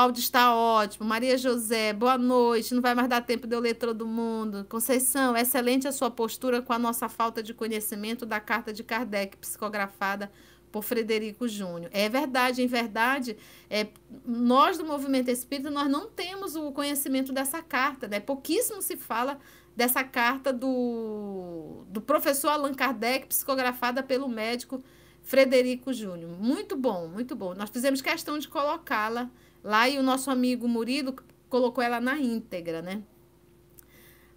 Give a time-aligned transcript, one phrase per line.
[0.00, 1.06] Áudio está ótimo.
[1.06, 2.74] Maria José, boa noite.
[2.74, 4.64] Não vai mais dar tempo de eu ler todo mundo.
[4.64, 9.36] Conceição, excelente a sua postura com a nossa falta de conhecimento da carta de Kardec,
[9.36, 10.32] psicografada
[10.72, 11.90] por Frederico Júnior.
[11.92, 13.36] É verdade, em verdade,
[13.68, 13.88] é,
[14.24, 18.20] nós do movimento espírita, nós não temos o conhecimento dessa carta, né?
[18.20, 19.38] Pouquíssimo se fala
[19.76, 24.82] dessa carta do, do professor Allan Kardec, psicografada pelo médico
[25.22, 26.30] Frederico Júnior.
[26.30, 27.52] Muito bom, muito bom.
[27.54, 29.30] Nós fizemos questão de colocá-la
[29.62, 31.14] lá e o nosso amigo Murilo
[31.48, 33.02] colocou ela na íntegra, né?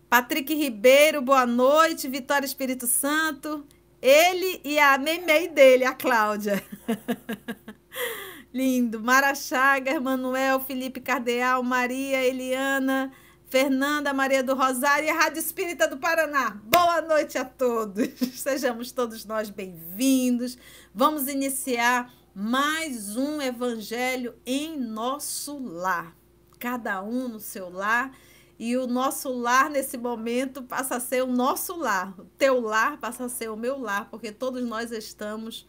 [0.10, 2.08] Patrick Ribeiro, boa noite.
[2.08, 3.66] Vitória Espírito Santo.
[4.02, 6.64] Ele e a memei dele, a Cláudia.
[8.54, 9.02] Lindo.
[9.02, 13.12] Mara Chagas, Manuel, Felipe Cardeal, Maria, Eliana,
[13.50, 16.60] Fernanda, Maria do Rosário e a Rádio Espírita do Paraná.
[16.64, 18.10] Boa noite a todos.
[18.38, 20.58] Sejamos todos nós bem-vindos.
[20.94, 26.16] Vamos iniciar mais um evangelho em nosso lar.
[26.58, 28.18] Cada um no seu lar
[28.58, 32.20] e o nosso lar nesse momento passa a ser o nosso lar.
[32.20, 35.68] O teu lar passa a ser o meu lar, porque todos nós estamos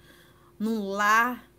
[0.59, 1.51] num lar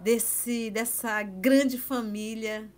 [0.00, 2.68] desse dessa grande família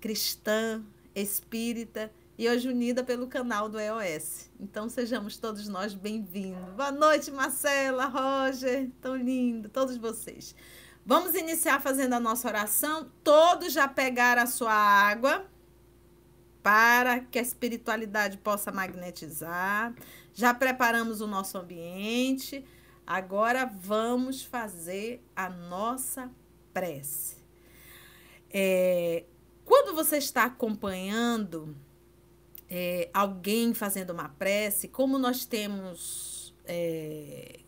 [0.00, 0.82] cristã,
[1.14, 4.50] espírita e hoje unida pelo canal do EOS.
[4.60, 6.74] Então sejamos todos nós bem-vindos.
[6.74, 10.54] Boa noite, Marcela, Roger, tão lindo, todos vocês.
[11.04, 13.10] Vamos iniciar fazendo a nossa oração.
[13.24, 15.46] Todos já pegaram a sua água
[16.62, 19.94] para que a espiritualidade possa magnetizar.
[20.34, 22.64] Já preparamos o nosso ambiente.
[23.06, 26.30] Agora vamos fazer a nossa
[26.74, 27.36] prece.
[28.50, 29.24] É,
[29.64, 31.74] quando você está acompanhando
[32.68, 37.60] é, alguém fazendo uma prece, como nós temos é,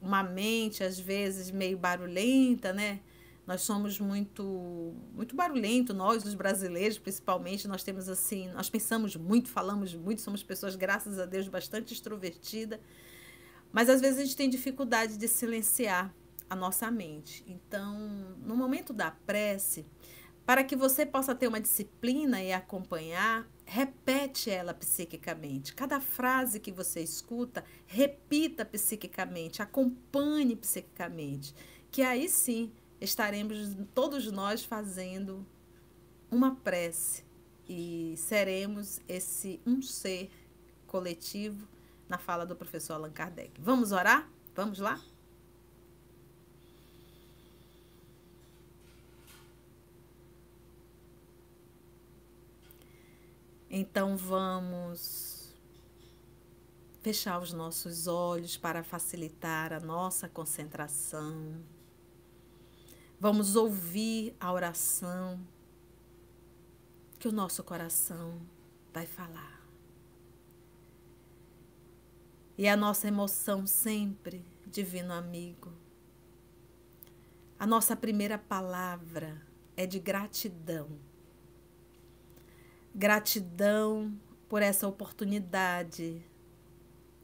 [0.00, 3.00] uma mente às vezes meio barulhenta, né?
[3.44, 9.48] Nós somos muito muito barulhento, nós os brasileiros, principalmente, nós temos assim, nós pensamos muito,
[9.48, 12.80] falamos muito, somos pessoas graças a Deus bastante extrovertida,
[13.72, 16.14] mas às vezes a gente tem dificuldade de silenciar
[16.48, 17.42] a nossa mente.
[17.46, 17.98] Então,
[18.44, 19.86] no momento da prece,
[20.44, 25.74] para que você possa ter uma disciplina e acompanhar, repete ela psiquicamente.
[25.74, 31.54] Cada frase que você escuta, repita psiquicamente, acompanhe psiquicamente,
[31.90, 35.46] que aí sim estaremos todos nós fazendo
[36.30, 37.24] uma prece
[37.66, 40.30] e seremos esse um ser
[40.86, 41.66] coletivo
[42.06, 43.58] na fala do professor Allan Kardec.
[43.58, 44.28] Vamos orar?
[44.54, 45.00] Vamos lá?
[53.74, 55.50] Então vamos
[57.00, 61.64] fechar os nossos olhos para facilitar a nossa concentração.
[63.18, 65.40] Vamos ouvir a oração
[67.18, 68.42] que o nosso coração
[68.92, 69.62] vai falar.
[72.58, 75.72] E a nossa emoção sempre, divino amigo.
[77.58, 79.40] A nossa primeira palavra
[79.74, 80.90] é de gratidão.
[82.94, 84.14] Gratidão
[84.50, 86.22] por essa oportunidade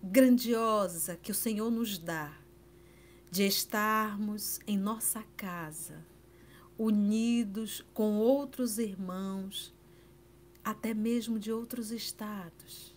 [0.03, 2.35] grandiosa que o Senhor nos dá
[3.31, 6.03] de estarmos em nossa casa,
[6.79, 9.75] unidos com outros irmãos,
[10.65, 12.97] até mesmo de outros estados,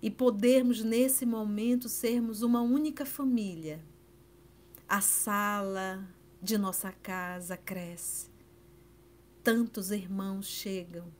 [0.00, 3.84] e podermos nesse momento sermos uma única família.
[4.88, 6.08] A sala
[6.40, 8.30] de nossa casa cresce,
[9.42, 11.12] tantos irmãos chegam,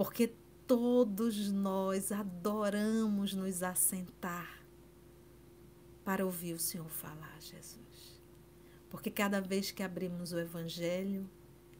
[0.00, 0.28] porque
[0.66, 4.64] todos nós adoramos nos assentar
[6.02, 8.18] para ouvir o Senhor falar, Jesus.
[8.88, 11.28] Porque cada vez que abrimos o Evangelho,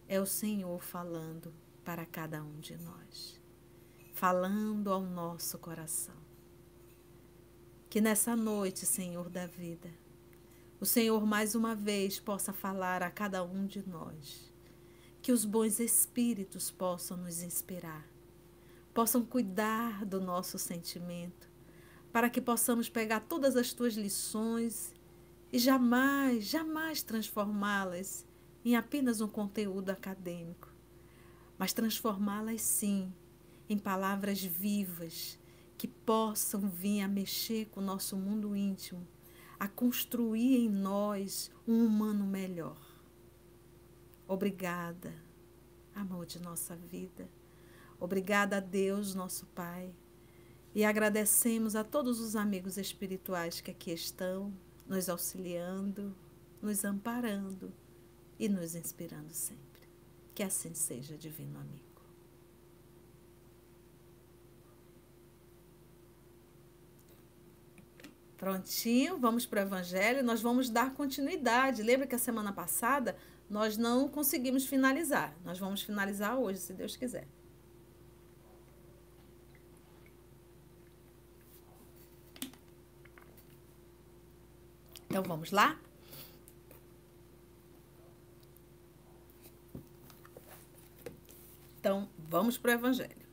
[0.06, 1.50] é o Senhor falando
[1.83, 3.41] para cada um de nós,
[4.12, 6.21] falando ao nosso coração.
[7.89, 9.89] Que nessa noite, Senhor da vida,
[10.78, 14.53] o Senhor mais uma vez possa falar a cada um de nós.
[15.22, 18.09] Que os bons espíritos possam nos inspirar,
[18.92, 21.48] possam cuidar do nosso sentimento,
[22.13, 24.95] para que possamos pegar todas as tuas lições
[25.53, 28.27] e jamais, jamais transformá-las
[28.65, 30.69] em apenas um conteúdo acadêmico,
[31.59, 33.13] mas transformá-las sim
[33.69, 35.39] em palavras vivas
[35.78, 39.07] que possam vir a mexer com o nosso mundo íntimo,
[39.59, 42.78] a construir em nós um humano melhor.
[44.27, 45.15] Obrigada,
[45.95, 47.28] amor de nossa vida.
[48.00, 49.94] Obrigada a Deus, nosso Pai
[50.74, 54.52] e agradecemos a todos os amigos espirituais que aqui estão,
[54.86, 56.14] nos auxiliando,
[56.62, 57.72] nos amparando
[58.38, 59.88] e nos inspirando sempre.
[60.34, 61.91] Que assim seja, divino amigo.
[68.36, 70.24] Prontinho, vamos para o Evangelho.
[70.24, 71.82] Nós vamos dar continuidade.
[71.82, 73.16] Lembra que a semana passada
[73.50, 75.36] nós não conseguimos finalizar.
[75.44, 77.26] Nós vamos finalizar hoje, se Deus quiser.
[85.10, 85.77] Então vamos lá?
[91.80, 93.27] Então vamos para o Evangelho.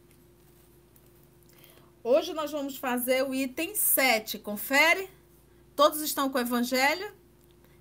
[2.03, 4.39] Hoje nós vamos fazer o item 7.
[4.39, 5.07] Confere?
[5.75, 7.13] Todos estão com o Evangelho?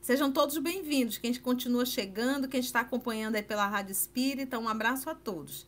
[0.03, 1.17] Sejam todos bem-vindos.
[1.17, 5.67] Quem continua chegando, quem está acompanhando aí pela Rádio Espírita, um abraço a todos.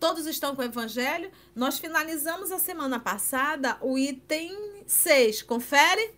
[0.00, 1.30] Todos estão com o Evangelho?
[1.54, 5.42] Nós finalizamos a semana passada o item 6.
[5.42, 6.16] Confere?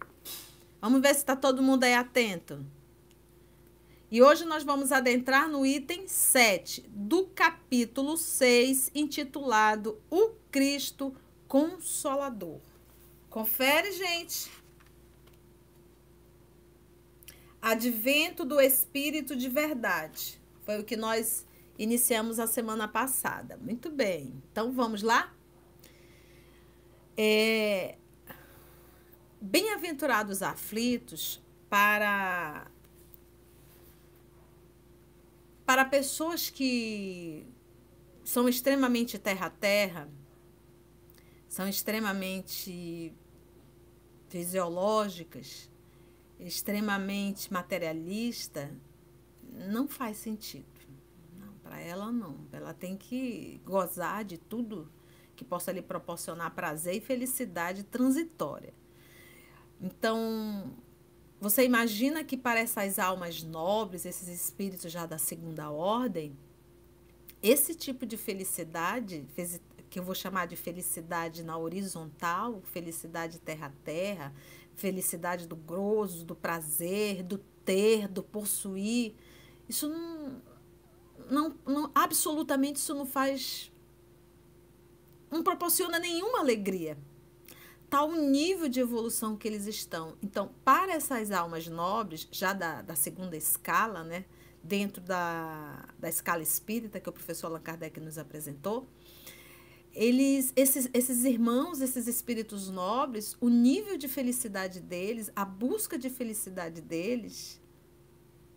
[0.82, 2.66] Vamos ver se está todo mundo aí atento.
[4.10, 11.14] E hoje nós vamos adentrar no item 7 do capítulo 6, intitulado O Cristo
[11.46, 12.58] Consolador.
[13.30, 14.50] Confere, gente.
[17.62, 20.42] Advento do Espírito de Verdade.
[20.62, 21.46] Foi o que nós
[21.78, 23.56] iniciamos a semana passada.
[23.56, 24.34] Muito bem.
[24.50, 25.32] Então vamos lá?
[27.16, 27.98] É...
[29.44, 32.70] Bem-aventurados aflitos para
[35.66, 37.44] para pessoas que
[38.22, 40.08] são extremamente terra a terra
[41.48, 43.12] são extremamente
[44.28, 45.68] fisiológicas,
[46.38, 48.72] extremamente materialista,
[49.42, 50.68] não faz sentido.
[51.64, 52.46] Para ela não.
[52.52, 54.88] Ela tem que gozar de tudo
[55.34, 58.72] que possa lhe proporcionar prazer e felicidade transitória.
[59.82, 60.72] Então,
[61.40, 66.38] você imagina que para essas almas nobres, esses espíritos já da segunda ordem,
[67.42, 69.26] esse tipo de felicidade,
[69.90, 74.32] que eu vou chamar de felicidade na horizontal, felicidade terra a terra,
[74.76, 79.14] felicidade do grosso, do prazer, do ter, do possuir.
[79.68, 80.42] Isso não,
[81.28, 83.72] não, não absolutamente isso não faz
[85.28, 86.96] não proporciona nenhuma alegria.
[87.92, 90.16] Tal nível de evolução que eles estão.
[90.22, 94.24] Então, para essas almas nobres, já da, da segunda escala, né,
[94.64, 98.88] dentro da, da escala espírita que o professor Allan Kardec nos apresentou,
[99.92, 106.08] eles, esses, esses irmãos, esses espíritos nobres, o nível de felicidade deles, a busca de
[106.08, 107.60] felicidade deles,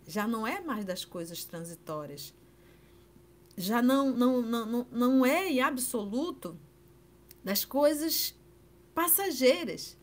[0.06, 2.32] já não é mais das coisas transitórias.
[3.54, 6.58] Já não, não, não, não é em absoluto
[7.44, 8.34] das coisas
[8.96, 9.94] passageiras.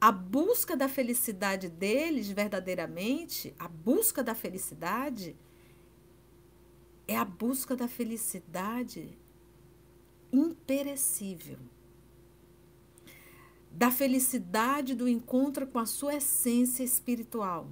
[0.00, 5.36] A busca da felicidade deles, verdadeiramente, a busca da felicidade,
[7.06, 9.16] é a busca da felicidade
[10.32, 11.58] imperecível.
[13.70, 17.70] Da felicidade do encontro com a sua essência espiritual,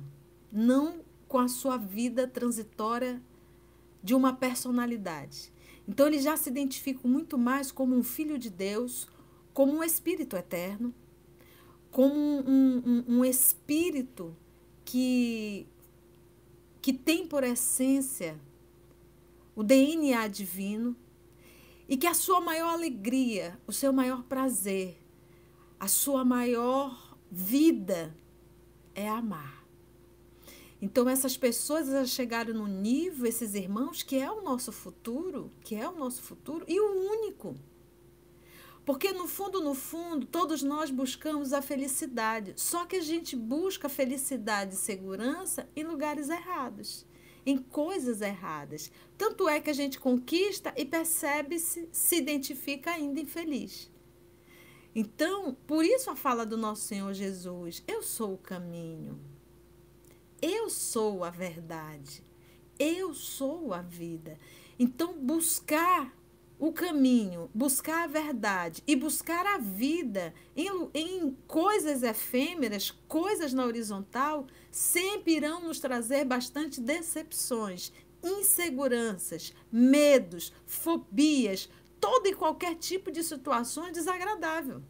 [0.53, 3.21] não com a sua vida transitória
[4.01, 5.53] de uma personalidade.
[5.89, 9.08] Então ele já se identifica muito mais como um filho de Deus,
[9.55, 10.93] como um espírito eterno,
[11.91, 14.37] como um, um, um espírito
[14.84, 15.67] que,
[16.82, 18.39] que tem por essência
[19.55, 20.96] o DNA divino
[21.89, 24.99] e que a sua maior alegria, o seu maior prazer,
[25.79, 28.13] a sua maior vida
[28.93, 29.65] é amar.
[30.82, 35.77] Então essas pessoas já chegaram no nível, esses irmãos, que é o nosso futuro, que
[35.77, 37.56] é o nosso futuro e o único.
[38.84, 42.53] Porque no fundo, no fundo, todos nós buscamos a felicidade.
[42.56, 47.06] Só que a gente busca felicidade e segurança em lugares errados
[47.46, 48.91] em coisas erradas.
[49.19, 53.91] Tanto é que a gente conquista e percebe-se, se identifica ainda infeliz.
[54.94, 59.20] Então, por isso a fala do nosso Senhor Jesus: Eu sou o caminho,
[60.41, 62.22] eu sou a verdade,
[62.79, 64.38] eu sou a vida.
[64.79, 66.12] Então, buscar
[66.58, 73.65] o caminho, buscar a verdade e buscar a vida em, em coisas efêmeras, coisas na
[73.65, 77.93] horizontal, sempre irão nos trazer bastante decepções,
[78.23, 81.69] inseguranças, medos, fobias,
[82.01, 84.82] todo e qualquer tipo de situações desagradável.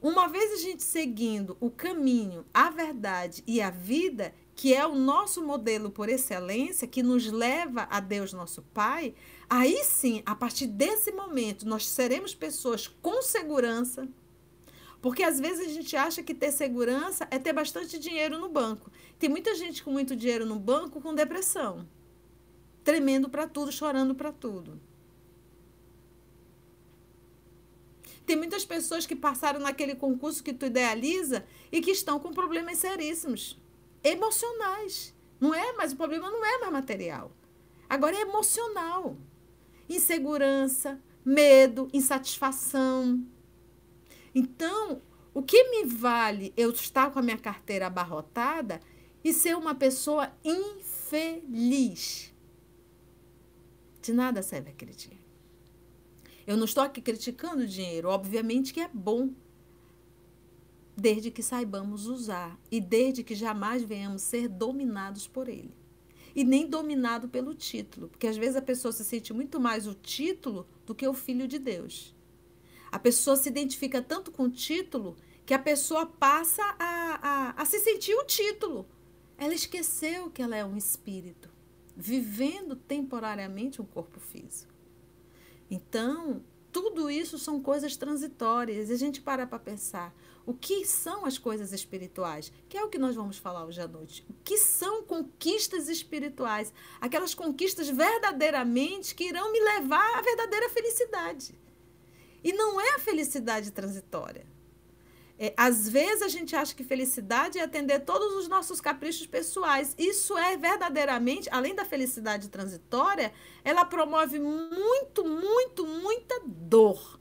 [0.00, 4.94] Uma vez a gente seguindo o caminho, a verdade e a vida, que é o
[4.94, 9.14] nosso modelo por excelência, que nos leva a Deus nosso Pai,
[9.48, 14.08] aí sim, a partir desse momento, nós seremos pessoas com segurança,
[15.00, 18.90] porque às vezes a gente acha que ter segurança é ter bastante dinheiro no banco.
[19.18, 21.86] Tem muita gente com muito dinheiro no banco com depressão.
[22.82, 24.80] tremendo para tudo, chorando para tudo.
[28.26, 32.78] Tem muitas pessoas que passaram naquele concurso que tu idealiza e que estão com problemas
[32.78, 33.58] seríssimos,
[34.02, 35.14] emocionais.
[35.40, 37.30] Não é, mas o problema não é mais material.
[37.88, 39.16] Agora é emocional.
[39.88, 43.24] Insegurança, medo, insatisfação.
[44.34, 45.00] Então,
[45.32, 48.80] o que me vale eu estar com a minha carteira abarrotada
[49.22, 52.32] e ser uma pessoa infeliz?
[54.02, 55.24] De nada serve aquele dinheiro.
[56.46, 59.30] Eu não estou aqui criticando o dinheiro, obviamente que é bom,
[60.96, 65.74] desde que saibamos usar e desde que jamais venhamos ser dominados por ele.
[66.34, 69.94] E nem dominado pelo título, porque às vezes a pessoa se sente muito mais o
[69.94, 72.14] título do que o filho de Deus.
[72.90, 77.64] A pessoa se identifica tanto com o título que a pessoa passa a, a, a
[77.64, 78.86] se sentir o título.
[79.36, 81.50] Ela esqueceu que ela é um espírito,
[81.96, 84.72] vivendo temporariamente um corpo físico.
[85.70, 88.90] Então, tudo isso são coisas transitórias.
[88.90, 90.14] E a gente para para pensar.
[90.46, 92.52] O que são as coisas espirituais?
[92.68, 94.24] Que é o que nós vamos falar hoje à noite.
[94.28, 96.72] O que são conquistas espirituais?
[97.00, 101.54] Aquelas conquistas verdadeiramente que irão me levar à verdadeira felicidade.
[102.42, 104.46] E não é a felicidade transitória.
[105.38, 109.94] É, às vezes a gente acha que felicidade é atender todos os nossos caprichos pessoais.
[109.98, 113.32] Isso é verdadeiramente, além da felicidade transitória,
[113.64, 117.18] ela promove muito, muito, muita dor.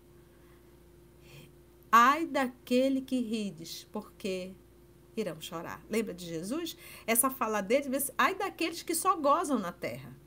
[1.96, 4.56] Ai daquele que rides, porque
[5.16, 5.86] irão chorar.
[5.88, 6.76] Lembra de Jesus?
[7.06, 10.18] Essa fala dele, ai daqueles que só gozam na terra.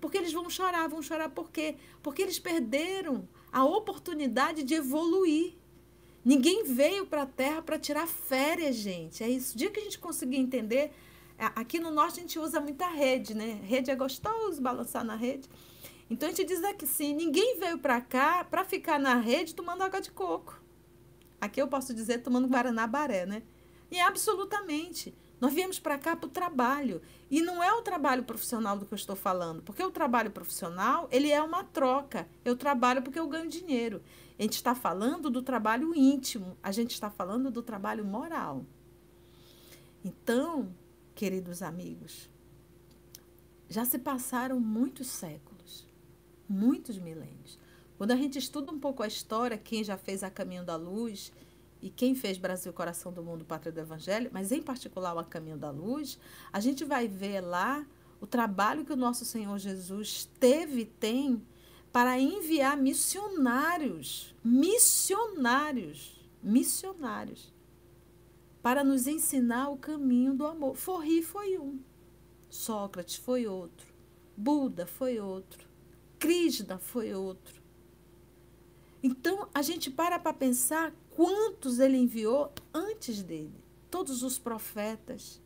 [0.00, 1.76] Porque eles vão chorar, vão chorar por quê?
[2.02, 5.54] Porque eles perderam a oportunidade de evoluir
[6.24, 9.24] Ninguém veio para a Terra para tirar férias, gente.
[9.24, 9.54] É isso.
[9.54, 10.92] O dia que a gente conseguir entender,
[11.36, 13.60] aqui no norte a gente usa muita rede, né?
[13.64, 15.48] Rede é gostoso, balançar na rede.
[16.08, 19.82] Então a gente diz aqui sim, ninguém veio para cá para ficar na rede tomando
[19.82, 20.61] água de coco.
[21.42, 23.42] Aqui eu posso dizer tomando guaraná baré, né?
[23.90, 25.12] E absolutamente.
[25.40, 27.02] Nós viemos para cá para o trabalho.
[27.28, 31.08] E não é o trabalho profissional do que eu estou falando, porque o trabalho profissional,
[31.10, 32.28] ele é uma troca.
[32.44, 34.00] Eu trabalho porque eu ganho dinheiro.
[34.38, 38.64] A gente está falando do trabalho íntimo, a gente está falando do trabalho moral.
[40.04, 40.72] Então,
[41.12, 42.30] queridos amigos,
[43.68, 45.88] já se passaram muitos séculos,
[46.48, 47.58] muitos milênios.
[48.02, 51.32] Quando a gente estuda um pouco a história, quem já fez a Caminho da Luz
[51.80, 55.24] e quem fez Brasil Coração do Mundo, Pátria do Evangelho, mas em particular o A
[55.24, 56.18] Caminho da Luz,
[56.52, 57.86] a gente vai ver lá
[58.20, 61.46] o trabalho que o nosso Senhor Jesus teve e tem
[61.92, 67.52] para enviar missionários, missionários, missionários,
[68.60, 70.74] para nos ensinar o caminho do amor.
[70.74, 71.78] Forri foi um,
[72.50, 73.86] Sócrates foi outro,
[74.36, 75.68] Buda foi outro,
[76.18, 77.61] Krishna foi outro.
[79.02, 83.54] Então a gente para para pensar quantos ele enviou antes dele,
[83.90, 85.40] todos os profetas.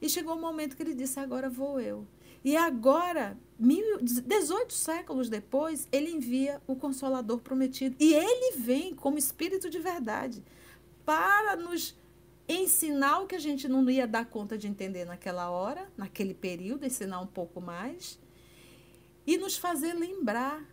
[0.00, 2.06] E chegou o um momento que ele disse: Agora vou eu.
[2.44, 7.96] E agora, 18 séculos depois, ele envia o Consolador prometido.
[7.98, 10.44] E ele vem como Espírito de verdade
[11.04, 11.96] para nos
[12.48, 16.86] ensinar o que a gente não ia dar conta de entender naquela hora, naquele período,
[16.86, 18.18] ensinar um pouco mais,
[19.26, 20.64] e nos fazer lembrar,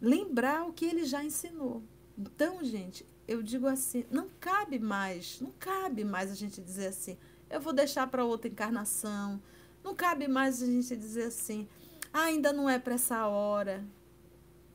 [0.00, 1.82] lembrar o que ele já ensinou.
[2.16, 7.18] Então, gente, eu digo assim, não cabe mais, não cabe mais a gente dizer assim,
[7.50, 9.42] eu vou deixar para outra encarnação,
[9.82, 11.68] não cabe mais a gente dizer assim,
[12.12, 13.84] ah, ainda não é para essa hora.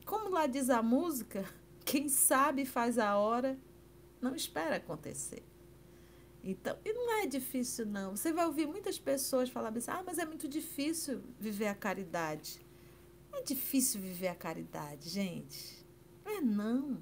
[0.04, 1.44] Como lá diz a música,
[1.84, 3.58] quem sabe faz a hora,
[4.20, 5.42] não espera acontecer.
[6.44, 8.16] Então, e não é difícil, não.
[8.16, 12.60] Você vai ouvir muitas pessoas falar assim, ah, mas é muito difícil viver a caridade.
[13.32, 15.84] É difícil viver a caridade, gente.
[16.24, 17.00] É não.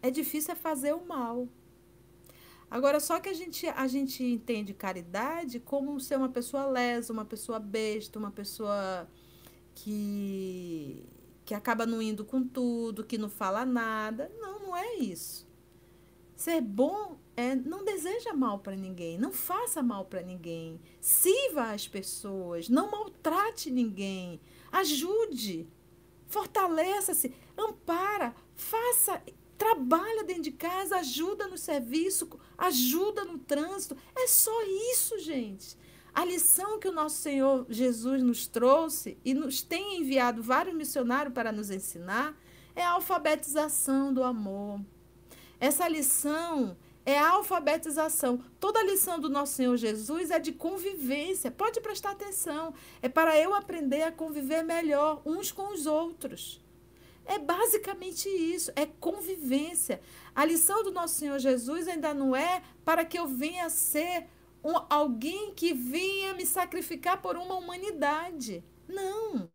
[0.00, 1.48] É difícil é fazer o mal.
[2.70, 7.24] Agora, só que a gente, a gente entende caridade como ser uma pessoa lesa, uma
[7.24, 9.08] pessoa besta, uma pessoa
[9.74, 11.06] que,
[11.44, 14.30] que acaba não indo com tudo, que não fala nada.
[14.38, 15.46] Não, não é isso.
[16.34, 21.88] Ser bom é não deseja mal para ninguém, não faça mal para ninguém, sirva as
[21.88, 24.40] pessoas, não maltrate ninguém,
[24.74, 25.68] ajude,
[26.26, 29.22] fortaleça-se, ampara, faça
[29.56, 32.28] trabalha dentro de casa, ajuda no serviço,
[32.58, 33.96] ajuda no trânsito.
[34.16, 34.52] É só
[34.92, 35.78] isso, gente.
[36.12, 41.32] A lição que o nosso Senhor Jesus nos trouxe e nos tem enviado vários missionários
[41.32, 42.36] para nos ensinar
[42.74, 44.80] é a alfabetização do amor.
[45.60, 48.42] Essa lição É a alfabetização.
[48.58, 51.50] Toda a lição do nosso Senhor Jesus é de convivência.
[51.50, 52.72] Pode prestar atenção.
[53.02, 56.64] É para eu aprender a conviver melhor uns com os outros.
[57.26, 60.00] É basicamente isso, é convivência.
[60.34, 64.26] A lição do nosso Senhor Jesus ainda não é para que eu venha ser
[64.62, 68.64] um, alguém que venha me sacrificar por uma humanidade.
[68.88, 69.50] Não.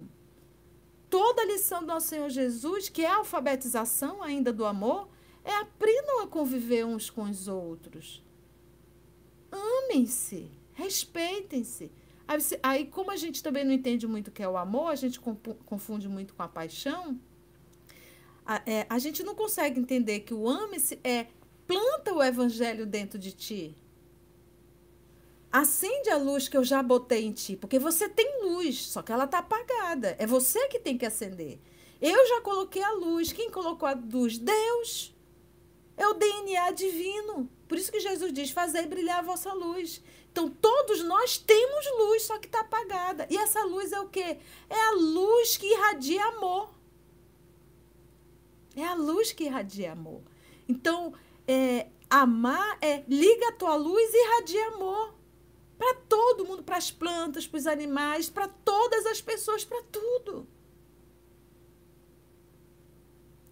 [1.10, 5.10] Toda a lição do nosso Senhor Jesus, que é a alfabetização ainda do amor,
[5.50, 8.24] é aprendam a conviver uns com os outros.
[9.52, 11.92] Amem-se, respeitem-se.
[12.28, 14.96] Aí, aí, como a gente também não entende muito o que é o amor, a
[14.96, 17.20] gente confunde muito com a paixão
[18.50, 21.28] a, é, a gente não consegue entender que o ame-se é
[21.68, 23.78] planta o evangelho dentro de ti.
[25.52, 29.12] Acende a luz que eu já botei em ti, porque você tem luz, só que
[29.12, 30.16] ela está apagada.
[30.18, 31.60] É você que tem que acender.
[32.02, 33.32] Eu já coloquei a luz.
[33.32, 34.40] Quem colocou a luz?
[34.40, 35.16] Deus.
[36.00, 37.50] É o DNA divino.
[37.68, 40.02] Por isso que Jesus diz: Fazei brilhar a vossa luz.
[40.32, 43.28] Então, todos nós temos luz, só que está apagada.
[43.30, 44.38] E essa luz é o quê?
[44.70, 46.70] É a luz que irradia amor.
[48.78, 50.22] É a luz que irradia amor.
[50.70, 51.14] Então,
[51.46, 55.14] é, amar é liga a tua luz e irradia amor.
[55.78, 60.48] Para todo mundo, para as plantas, para os animais, para todas as pessoas, para tudo.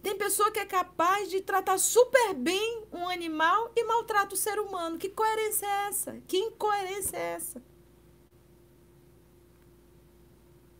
[0.02, 4.58] Tem pessoa que é capaz de tratar super bem um animal e maltrata o ser
[4.58, 4.96] humano.
[4.98, 6.22] Que coerência é essa?
[6.26, 7.62] Que incoerência é essa?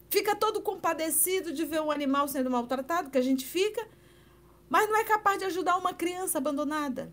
[0.08, 3.86] Fica todo compadecido de ver um animal sendo maltratado, que a gente fica,
[4.68, 7.12] mas não é capaz de ajudar uma criança abandonada.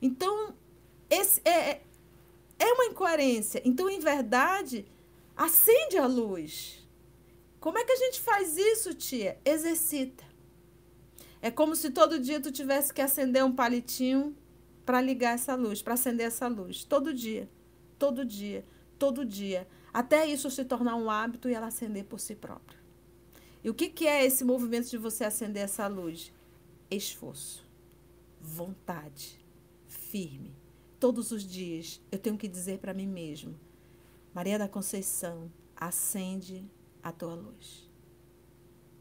[0.00, 0.54] Então,
[1.10, 1.82] esse é, é,
[2.58, 3.60] é uma incoerência.
[3.64, 4.86] Então, em verdade,
[5.36, 6.86] acende a luz.
[7.60, 9.38] Como é que a gente faz isso, tia?
[9.44, 10.27] Exercita.
[11.40, 14.36] É como se todo dia tu tivesse que acender um palitinho
[14.84, 16.84] para ligar essa luz, para acender essa luz.
[16.84, 17.48] Todo dia.
[17.98, 18.64] Todo dia.
[18.98, 19.66] Todo dia.
[19.92, 22.78] Até isso se tornar um hábito e ela acender por si própria.
[23.62, 26.32] E o que, que é esse movimento de você acender essa luz?
[26.90, 27.66] Esforço,
[28.40, 29.44] vontade,
[29.86, 30.54] firme.
[30.98, 33.58] Todos os dias eu tenho que dizer para mim mesmo:
[34.34, 36.64] Maria da Conceição, acende
[37.02, 37.87] a tua luz.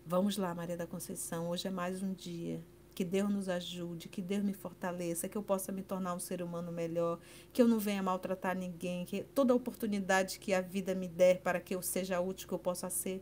[0.09, 2.63] Vamos lá, Maria da Conceição, hoje é mais um dia.
[2.95, 6.41] Que Deus nos ajude, que Deus me fortaleça, que eu possa me tornar um ser
[6.41, 7.19] humano melhor,
[7.51, 11.59] que eu não venha maltratar ninguém, que toda oportunidade que a vida me der para
[11.59, 13.21] que eu seja útil, que eu possa ser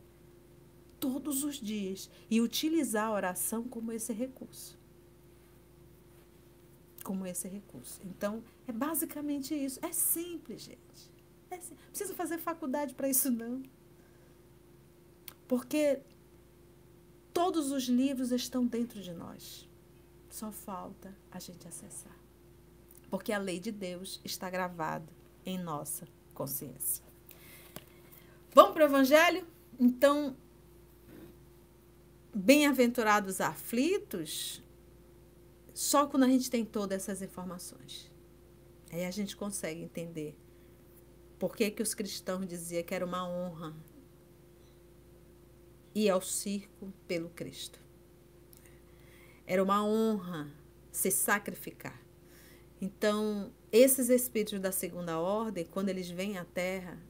[1.00, 4.78] todos os dias e utilizar a oração como esse recurso.
[7.02, 8.00] Como esse recurso.
[8.04, 9.84] Então, é basicamente isso.
[9.84, 11.12] É simples, gente.
[11.50, 11.80] É simples.
[11.84, 13.60] Não precisa fazer faculdade para isso, não.
[15.48, 16.00] Porque
[17.36, 19.68] todos os livros estão dentro de nós.
[20.30, 22.16] Só falta a gente acessar.
[23.10, 25.12] Porque a lei de Deus está gravada
[25.44, 27.04] em nossa consciência.
[28.54, 29.46] Vamos para o Evangelho?
[29.78, 30.34] Então,
[32.34, 34.62] bem-aventurados aflitos,
[35.74, 38.10] só quando a gente tem todas essas informações.
[38.90, 40.34] Aí a gente consegue entender
[41.38, 43.76] por que, que os cristãos diziam que era uma honra
[45.96, 47.80] ir ao circo pelo Cristo.
[49.46, 50.52] Era uma honra
[50.92, 51.98] se sacrificar.
[52.78, 57.00] Então, esses espíritos da segunda ordem, quando eles vêm à Terra,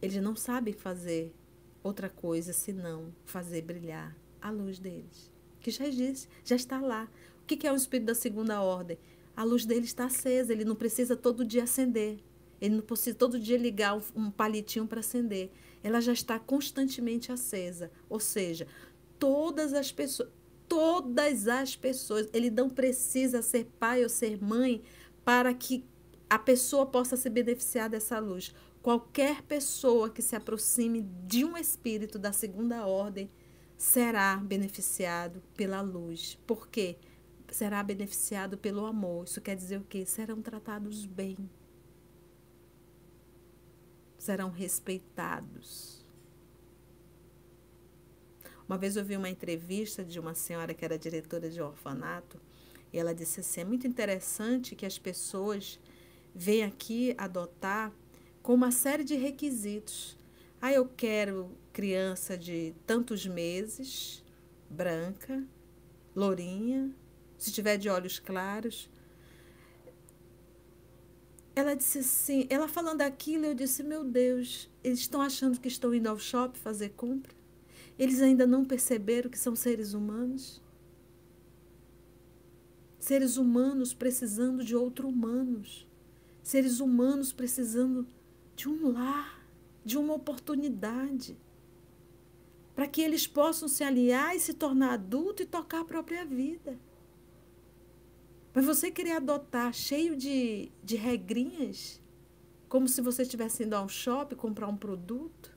[0.00, 1.34] eles não sabem fazer
[1.82, 5.32] outra coisa senão fazer brilhar a luz deles.
[5.58, 7.10] Que já existe, já está lá.
[7.42, 8.98] O que é o espírito da segunda ordem?
[9.34, 12.20] A luz dele está acesa, ele não precisa todo dia acender.
[12.60, 15.50] Ele não precisa todo dia ligar um palitinho para acender.
[15.86, 17.92] Ela já está constantemente acesa.
[18.10, 18.66] Ou seja,
[19.20, 20.28] todas as pessoas,
[20.66, 24.82] todas as pessoas, ele não precisa ser pai ou ser mãe
[25.24, 25.84] para que
[26.28, 28.52] a pessoa possa se beneficiar dessa luz.
[28.82, 33.30] Qualquer pessoa que se aproxime de um espírito da segunda ordem,
[33.76, 36.36] será beneficiado pela luz.
[36.48, 36.96] Por quê?
[37.48, 39.26] Será beneficiado pelo amor.
[39.26, 40.04] Isso quer dizer o quê?
[40.04, 41.36] Serão tratados bem.
[44.18, 46.04] Serão respeitados.
[48.68, 52.40] Uma vez eu vi uma entrevista de uma senhora que era diretora de orfanato,
[52.92, 55.78] e ela disse assim: é muito interessante que as pessoas
[56.34, 57.92] venham aqui adotar
[58.42, 60.16] com uma série de requisitos.
[60.60, 64.24] Ah, eu quero criança de tantos meses,
[64.68, 65.44] branca,
[66.14, 66.90] lourinha,
[67.36, 68.90] se tiver de olhos claros.
[71.56, 75.92] Ela disse assim, ela falando aquilo, eu disse, meu Deus, eles estão achando que estão
[75.92, 77.34] indo ao shopping fazer compra?
[77.98, 80.62] Eles ainda não perceberam que são seres humanos?
[83.06, 85.86] seres humanos precisando de outros humanos,
[86.42, 88.04] seres humanos precisando
[88.56, 89.46] de um lar,
[89.84, 91.38] de uma oportunidade,
[92.74, 96.76] para que eles possam se aliar e se tornar adulto e tocar a própria vida.
[98.56, 102.00] Mas você querer adotar cheio de, de regrinhas,
[102.70, 105.54] como se você estivesse indo ao shopping comprar um produto.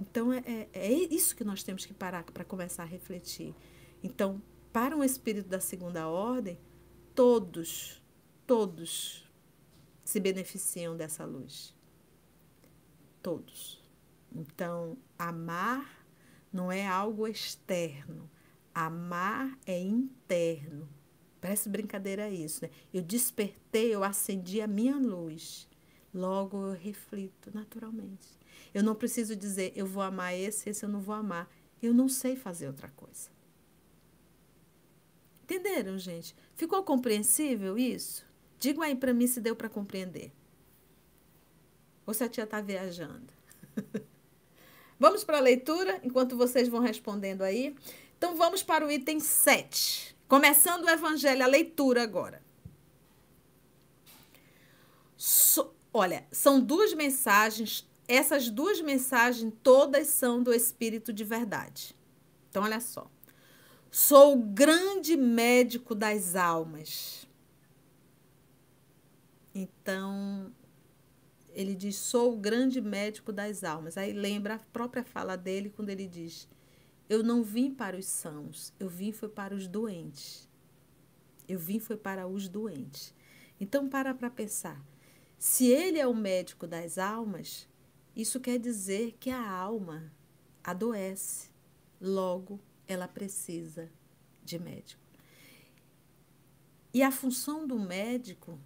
[0.00, 3.56] Então, é, é, é isso que nós temos que parar para começar a refletir.
[4.04, 4.40] Então,
[4.72, 6.56] para um espírito da segunda ordem,
[7.12, 8.00] todos,
[8.46, 9.28] todos
[10.04, 11.74] se beneficiam dessa luz.
[13.20, 13.82] Todos.
[14.32, 16.06] Então, amar
[16.52, 18.30] não é algo externo,
[18.74, 20.88] Amar é interno.
[21.40, 22.70] Parece brincadeira isso, né?
[22.92, 25.68] Eu despertei, eu acendi a minha luz.
[26.12, 28.28] Logo eu reflito naturalmente.
[28.74, 31.50] Eu não preciso dizer, eu vou amar esse, esse eu não vou amar.
[31.82, 33.30] Eu não sei fazer outra coisa.
[35.42, 36.36] Entenderam, gente?
[36.54, 38.24] Ficou compreensível isso?
[38.58, 40.30] Digam aí para mim se deu para compreender.
[42.06, 43.32] Ou se a tia está viajando.
[44.98, 47.74] Vamos para a leitura, enquanto vocês vão respondendo aí.
[48.20, 50.14] Então vamos para o item 7.
[50.28, 52.42] Começando o evangelho, a leitura agora.
[55.16, 57.88] So, olha, são duas mensagens.
[58.06, 61.96] Essas duas mensagens todas são do Espírito de verdade.
[62.50, 63.10] Então, olha só.
[63.90, 67.26] Sou o grande médico das almas.
[69.54, 70.52] Então,
[71.54, 73.96] ele diz: Sou o grande médico das almas.
[73.96, 76.46] Aí lembra a própria fala dele quando ele diz:
[77.10, 80.48] eu não vim para os sãos, eu vim foi para os doentes.
[81.48, 83.12] Eu vim foi para os doentes.
[83.60, 84.80] Então para para pensar.
[85.36, 87.68] Se ele é o médico das almas,
[88.14, 90.12] isso quer dizer que a alma
[90.62, 91.50] adoece.
[92.00, 93.90] Logo, ela precisa
[94.44, 95.02] de médico.
[96.94, 98.56] E a função do médico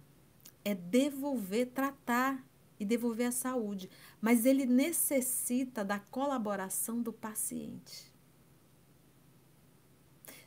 [0.63, 2.45] é devolver, tratar
[2.79, 3.89] e devolver a saúde,
[4.21, 8.13] mas ele necessita da colaboração do paciente.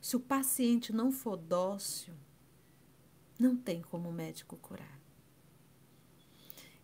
[0.01, 2.15] Se o paciente não for dócil,
[3.39, 4.99] não tem como o médico curar.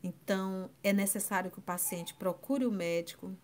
[0.02, 3.34] Então, é necessário que o paciente procure o médico,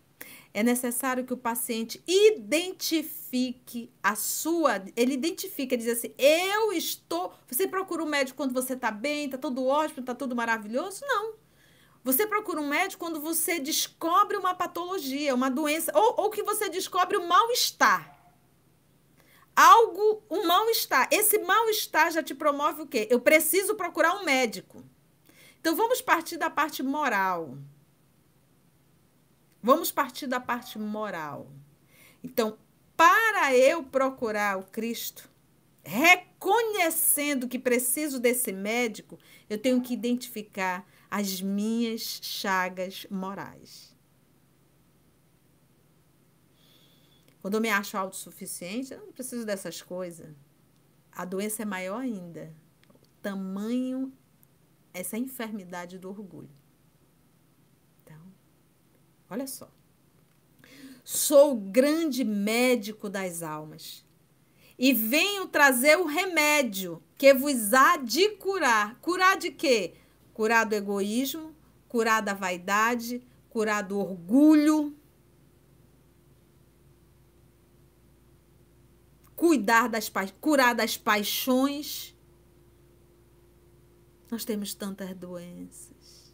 [0.53, 4.83] é necessário que o paciente identifique a sua.
[4.95, 7.33] Ele identifica, diz assim: eu estou.
[7.47, 11.03] Você procura um médico quando você está bem, está tudo ótimo, está tudo maravilhoso?
[11.07, 11.33] Não.
[12.03, 16.69] Você procura um médico quando você descobre uma patologia, uma doença, ou, ou que você
[16.69, 18.20] descobre o mal-estar
[19.61, 21.07] algo, um mal-estar.
[21.11, 23.07] Esse mal-estar já te promove o quê?
[23.11, 24.83] Eu preciso procurar um médico.
[25.59, 27.57] Então vamos partir da parte moral.
[29.61, 31.51] Vamos partir da parte moral.
[32.23, 32.57] Então,
[32.97, 35.29] para eu procurar o Cristo,
[35.83, 43.90] reconhecendo que preciso desse médico, eu tenho que identificar as minhas chagas morais.
[47.41, 50.29] Quando eu me acho autossuficiente, eu não preciso dessas coisas.
[51.11, 52.53] A doença é maior ainda.
[52.93, 54.13] O tamanho,
[54.93, 56.51] essa enfermidade do orgulho.
[58.01, 58.21] Então,
[59.29, 59.69] olha só.
[61.03, 64.05] Sou o grande médico das almas
[64.77, 68.99] e venho trazer o remédio que vos há de curar.
[68.99, 69.95] Curar de quê?
[70.31, 71.55] Curar do egoísmo,
[71.87, 74.95] curar da vaidade, curar do orgulho
[79.41, 80.07] cuidar das
[80.39, 82.15] curar das paixões.
[84.29, 86.31] Nós temos tantas doenças.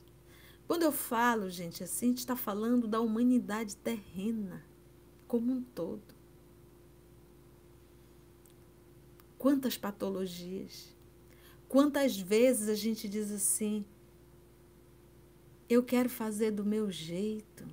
[0.67, 4.62] Quando eu falo, gente, assim, a gente está falando da humanidade terrena
[5.26, 6.04] como um todo.
[9.38, 10.93] Quantas patologias.
[11.70, 13.86] Quantas vezes a gente diz assim:
[15.70, 17.65] eu quero fazer do meu jeito.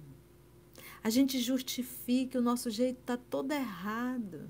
[1.03, 4.49] A gente justifica, o nosso jeito está todo errado.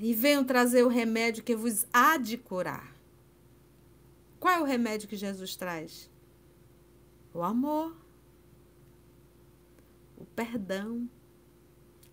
[0.00, 2.94] E venham trazer o remédio que vos há de curar.
[4.40, 6.10] Qual é o remédio que Jesus traz?
[7.32, 7.96] O amor,
[10.16, 11.08] o perdão,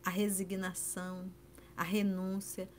[0.03, 1.31] a resignação,
[1.75, 2.69] a renúncia.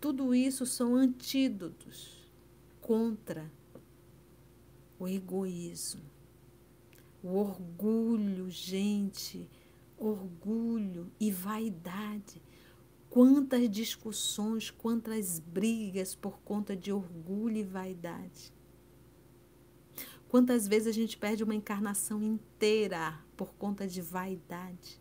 [0.00, 2.30] Tudo isso são antídotos
[2.80, 3.50] contra
[4.98, 6.02] o egoísmo,
[7.22, 9.48] o orgulho, gente,
[9.98, 12.40] orgulho e vaidade
[13.10, 18.52] Quantas discussões, quantas brigas por conta de orgulho e vaidade.
[20.28, 25.00] Quantas vezes a gente perde uma encarnação inteira por conta de vaidade?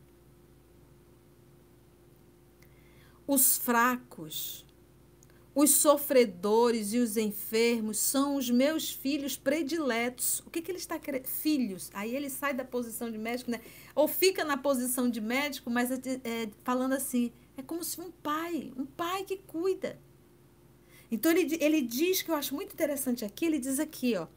[3.28, 4.66] Os fracos,
[5.54, 10.40] os sofredores e os enfermos são os meus filhos prediletos.
[10.48, 11.28] O que, que ele está querendo?
[11.28, 11.92] Filhos.
[11.94, 13.62] Aí ele sai da posição de médico, né?
[13.94, 18.12] Ou fica na posição de médico, mas é, é, falando assim, é como se um
[18.12, 20.00] pai, um pai que cuida.
[21.12, 24.28] Então ele, ele diz que eu acho muito interessante aqui, ele diz aqui, ó.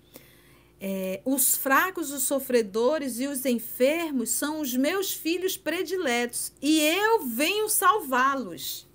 [0.84, 7.24] É, os fracos, os sofredores e os enfermos são os meus filhos prediletos e eu
[7.24, 8.88] venho salvá-los.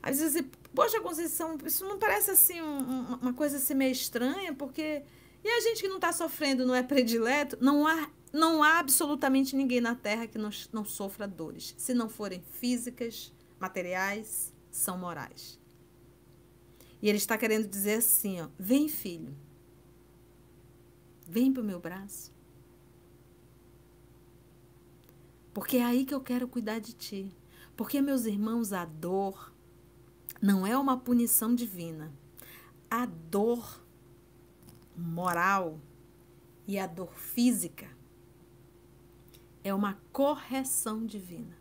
[0.00, 5.02] Às vezes, poxa, Conceição, isso não parece assim um, uma coisa assim meio estranha, porque.
[5.42, 7.56] E a gente que não está sofrendo não é predileto?
[7.60, 11.74] Não há, não há absolutamente ninguém na Terra que não, não sofra dores.
[11.78, 15.58] Se não forem físicas, materiais, são morais.
[17.00, 19.34] E ele está querendo dizer assim: ó, vem, filho
[21.28, 22.32] Vem para o meu braço.
[25.52, 27.36] Porque é aí que eu quero cuidar de ti.
[27.76, 29.52] Porque, meus irmãos, a dor
[30.40, 32.12] não é uma punição divina.
[32.88, 33.84] A dor
[34.96, 35.80] moral
[36.64, 37.95] e a dor física
[39.66, 41.56] é uma correção divina.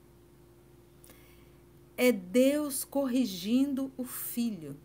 [1.97, 4.77] É Deus corrigindo o filho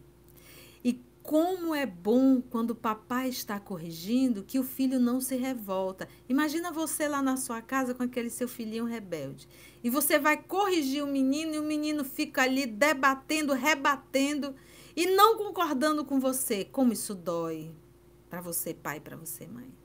[1.31, 6.09] como é bom quando o papai está corrigindo que o filho não se revolta.
[6.29, 9.49] Imagina você lá na sua casa com aquele seu filhinho rebelde.
[9.81, 14.55] E você vai corrigir o menino e o menino fica ali debatendo, rebatendo
[14.97, 16.65] e não concordando com você.
[16.65, 17.71] Como isso dói
[18.29, 19.80] para você, pai, para você, mãe.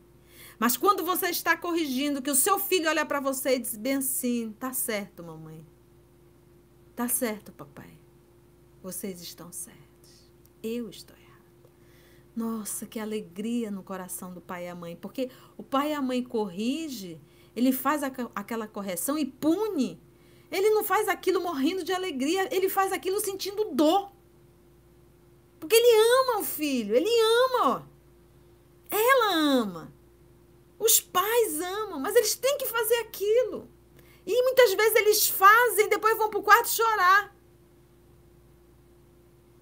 [0.58, 3.96] Mas quando você está corrigindo, que o seu filho olha para você e diz bem
[3.96, 5.66] assim: tá certo, mamãe.
[6.96, 8.00] Tá certo, papai.
[8.82, 10.32] Vocês estão certos.
[10.64, 11.16] Eu estou
[12.36, 16.02] nossa, que alegria no coração do pai e a mãe, porque o pai e a
[16.02, 17.20] mãe corrige,
[17.56, 20.02] ele faz aquela correção e pune.
[20.52, 24.12] Ele não faz aquilo morrendo de alegria, ele faz aquilo sentindo dor.
[25.60, 27.10] Porque ele ama o filho, ele
[27.46, 27.90] ama.
[28.90, 29.94] Ela ama.
[30.78, 33.70] Os pais amam, mas eles têm que fazer aquilo.
[34.26, 37.36] E muitas vezes eles fazem, depois vão para o quarto chorar.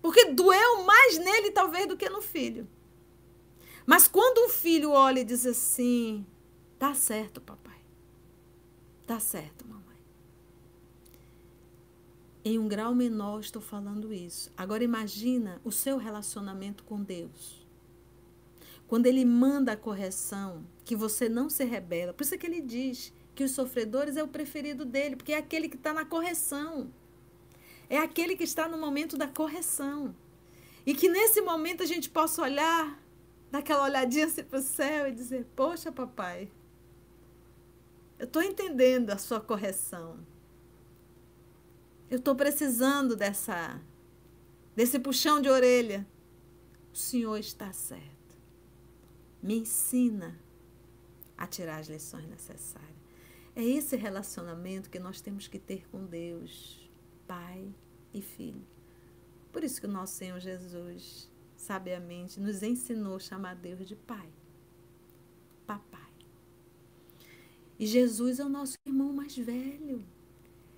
[0.02, 2.68] Porque doeu mais nele, talvez, do que no filho.
[3.86, 6.26] Mas quando o filho olha e diz assim:
[6.80, 7.80] tá certo, papai.
[9.06, 9.84] Tá certo, mamãe.
[12.46, 14.52] Em um grau menor estou falando isso.
[14.58, 17.63] Agora imagina o seu relacionamento com Deus.
[18.88, 22.14] Quando ele manda a correção, que você não se rebela.
[22.14, 25.38] Por isso é que ele diz que os sofredores é o preferido dele, porque é
[25.38, 26.92] aquele que está na correção.
[27.90, 30.16] É aquele que está no momento da correção.
[30.86, 33.02] E que nesse momento a gente possa olhar,
[33.52, 36.50] dar aquela olhadinha assim para o céu e dizer: Poxa, papai,
[38.20, 40.20] eu estou entendendo a sua correção.
[42.10, 43.82] Eu estou precisando dessa,
[44.76, 46.06] desse puxão de orelha.
[46.94, 48.13] O Senhor está certo.
[49.44, 50.40] Me ensina
[51.38, 52.96] a tirar as lições necessárias.
[53.54, 56.90] É esse relacionamento que nós temos que ter com Deus,
[57.28, 57.72] Pai
[58.14, 58.66] e filho.
[59.52, 64.32] Por isso que o nosso Senhor Jesus, sabiamente, nos ensinou a chamar Deus de Pai,
[65.68, 66.14] Papai.
[67.78, 70.06] E Jesus é o nosso irmão mais velho.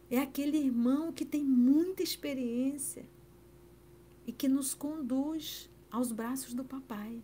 [0.09, 3.05] É aquele irmão que tem muita experiência
[4.25, 7.21] e que nos conduz aos braços do papai.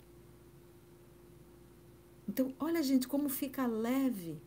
[2.27, 4.41] Então, olha, gente, como fica leve.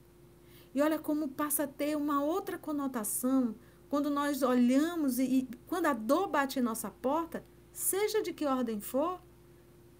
[0.75, 3.55] E olha como passa a ter uma outra conotação
[3.89, 8.45] quando nós olhamos e, e quando a dor bate em nossa porta, seja de que
[8.45, 9.21] ordem for,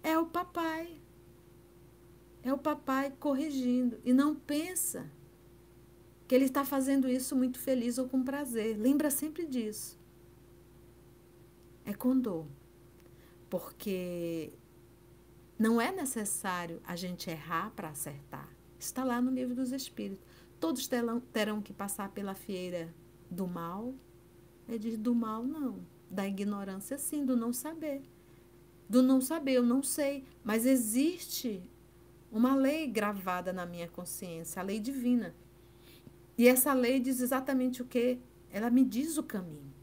[0.03, 0.99] é o papai.
[2.43, 3.99] É o papai corrigindo.
[4.03, 5.09] E não pensa
[6.27, 8.77] que ele está fazendo isso muito feliz ou com prazer.
[8.77, 9.99] Lembra sempre disso.
[11.85, 12.45] É com dor.
[13.49, 14.51] Porque
[15.57, 18.49] não é necessário a gente errar para acertar.
[18.77, 20.23] Está lá no livro dos Espíritos.
[20.59, 22.93] Todos terão, terão que passar pela fieira
[23.29, 23.93] do mal?
[24.67, 25.85] Ele diz: do mal não.
[26.09, 28.03] Da ignorância, sim, do não saber.
[28.87, 30.25] Do não saber, eu não sei.
[30.43, 31.63] Mas existe
[32.31, 35.33] uma lei gravada na minha consciência, a lei divina.
[36.37, 38.19] E essa lei diz exatamente o que?
[38.51, 39.73] Ela me diz o caminho.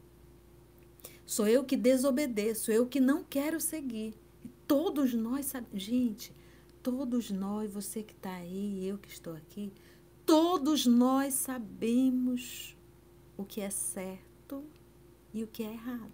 [1.25, 4.13] Sou eu que desobedeço, eu que não quero seguir.
[4.73, 5.83] Todos nós sabemos.
[5.83, 6.33] Gente,
[6.81, 9.71] todos nós, você que está aí, eu que estou aqui,
[10.25, 12.75] todos nós sabemos
[13.37, 14.65] o que é certo
[15.31, 16.11] e o que é errado.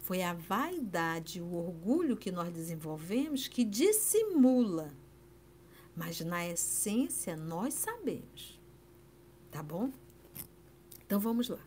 [0.00, 4.94] Foi a vaidade, o orgulho que nós desenvolvemos que dissimula
[5.96, 8.60] Mas na essência nós sabemos.
[9.50, 9.90] Tá bom?
[11.06, 11.66] Então vamos lá.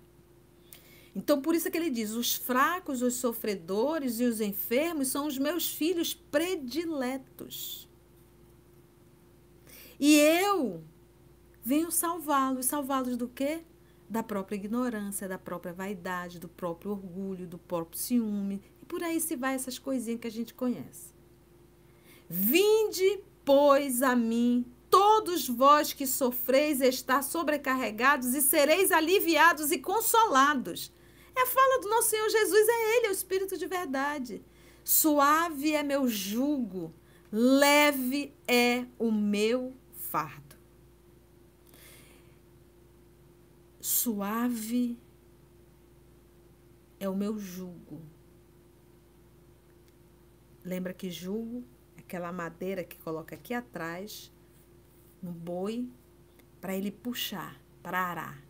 [1.18, 5.36] Então por isso que ele diz: os fracos, os sofredores e os enfermos são os
[5.40, 7.90] meus filhos prediletos.
[10.00, 10.84] E eu
[11.64, 12.68] venho salvá-los.
[12.68, 13.64] Salvá-los do quê?
[14.08, 18.62] Da própria ignorância, da própria vaidade, do próprio orgulho, do próprio ciúme.
[18.80, 21.16] E por aí se vai essas coisinhas que a gente conhece.
[22.30, 30.96] Vinde, pois, a mim, todos vós que sofreis estar sobrecarregados e sereis aliviados e consolados.
[31.38, 34.44] É a fala do nosso Senhor Jesus, é Ele, é o Espírito de verdade.
[34.84, 36.92] Suave é meu jugo,
[37.32, 40.56] leve é o meu fardo.
[43.80, 44.98] Suave
[47.00, 48.02] é o meu jugo.
[50.66, 51.64] Lembra que jugo
[51.98, 54.32] aquela madeira que coloca aqui atrás
[55.22, 55.88] no boi
[56.60, 58.44] para ele puxar, para arar.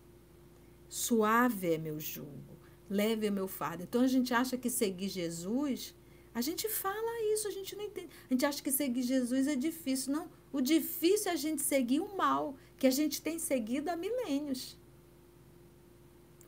[0.88, 2.57] Suave é meu jugo,
[2.90, 3.84] leve é meu fardo.
[3.84, 5.94] Então a gente acha que seguir Jesus,
[6.34, 8.10] a gente fala isso, a gente não entende.
[8.30, 10.14] A gente acha que seguir Jesus é difícil.
[10.14, 13.96] Não, o difícil é a gente seguir o mal, que a gente tem seguido há
[13.96, 14.78] milênios.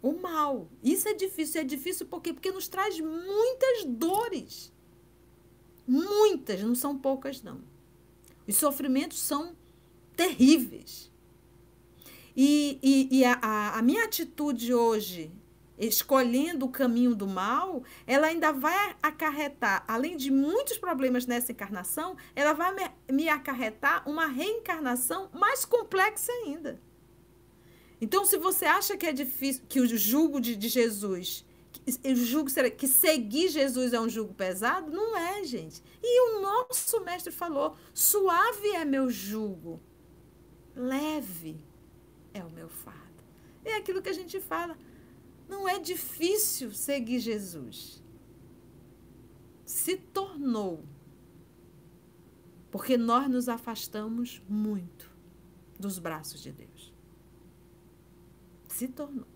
[0.02, 0.69] O mal.
[0.84, 1.62] Isso é difícil.
[1.62, 2.34] É difícil por quê?
[2.34, 4.71] Porque nos traz muitas dores.
[5.88, 7.62] Muitas, não são poucas, não.
[8.47, 9.56] Os sofrimentos são
[10.15, 11.12] terríveis.
[12.36, 15.32] E, e, e a, a, minha atitude hoje,
[15.79, 22.17] escolhendo o caminho do mal, ela ainda vai acarretar, além de muitos problemas nessa encarnação,
[22.35, 22.75] ela vai
[23.09, 26.79] me, acarretar uma reencarnação mais complexa ainda.
[28.01, 31.45] Então, se você acha que é difícil, que o jugo de, de Jesus
[32.03, 34.91] o jugo que seguir Jesus é um jugo pesado?
[34.91, 35.81] Não é, gente.
[36.03, 39.79] E o nosso mestre falou: suave é meu jugo,
[40.75, 41.59] leve
[42.33, 42.99] é o meu fardo.
[43.65, 44.77] É aquilo que a gente fala.
[45.49, 48.03] Não é difícil seguir Jesus.
[49.65, 50.85] Se tornou.
[52.69, 55.09] Porque nós nos afastamos muito
[55.79, 56.93] dos braços de Deus.
[58.67, 59.27] Se tornou.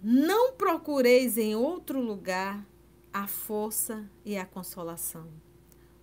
[0.00, 2.64] Não procureis em outro lugar
[3.12, 5.28] a força e a consolação.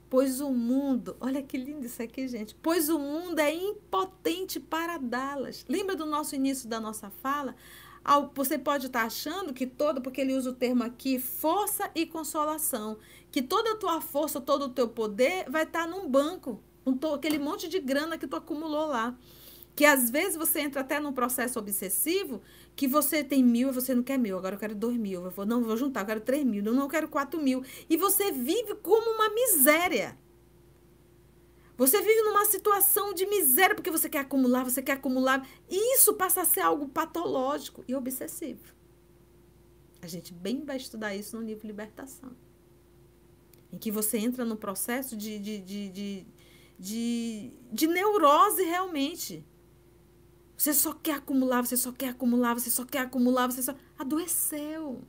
[0.09, 2.55] Pois o mundo, olha que lindo isso aqui, gente.
[2.55, 5.63] Pois o mundo é impotente para dá-las.
[5.69, 7.55] Lembra do nosso início da nossa fala?
[8.33, 12.97] Você pode estar achando que todo, porque ele usa o termo aqui, força e consolação,
[13.29, 16.59] que toda a tua força, todo o teu poder vai estar num banco,
[17.13, 19.15] aquele monte de grana que tu acumulou lá.
[19.79, 22.41] Que às vezes você entra até num processo obsessivo
[22.75, 25.23] que você tem mil e você não quer mil, agora eu quero dois mil.
[25.23, 27.63] Eu vou, não, vou juntar, eu quero três mil, não, eu quero quatro mil.
[27.89, 30.19] E você vive como uma miséria.
[31.77, 35.47] Você vive numa situação de miséria porque você quer acumular, você quer acumular.
[35.69, 38.73] E isso passa a ser algo patológico e obsessivo.
[40.01, 42.35] A gente bem vai estudar isso no livro Libertação.
[43.71, 46.27] Em que você entra no processo de, de, de,
[46.77, 49.45] de, de neurose realmente.
[50.59, 53.73] Você só quer acumular, você só quer acumular, você só quer acumular, você só.
[53.97, 55.01] Adoeceu.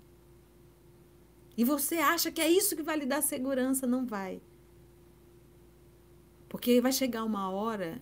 [1.57, 3.85] E você acha que é isso que vai lhe dar segurança?
[3.85, 4.41] Não vai.
[6.49, 8.01] Porque vai chegar uma hora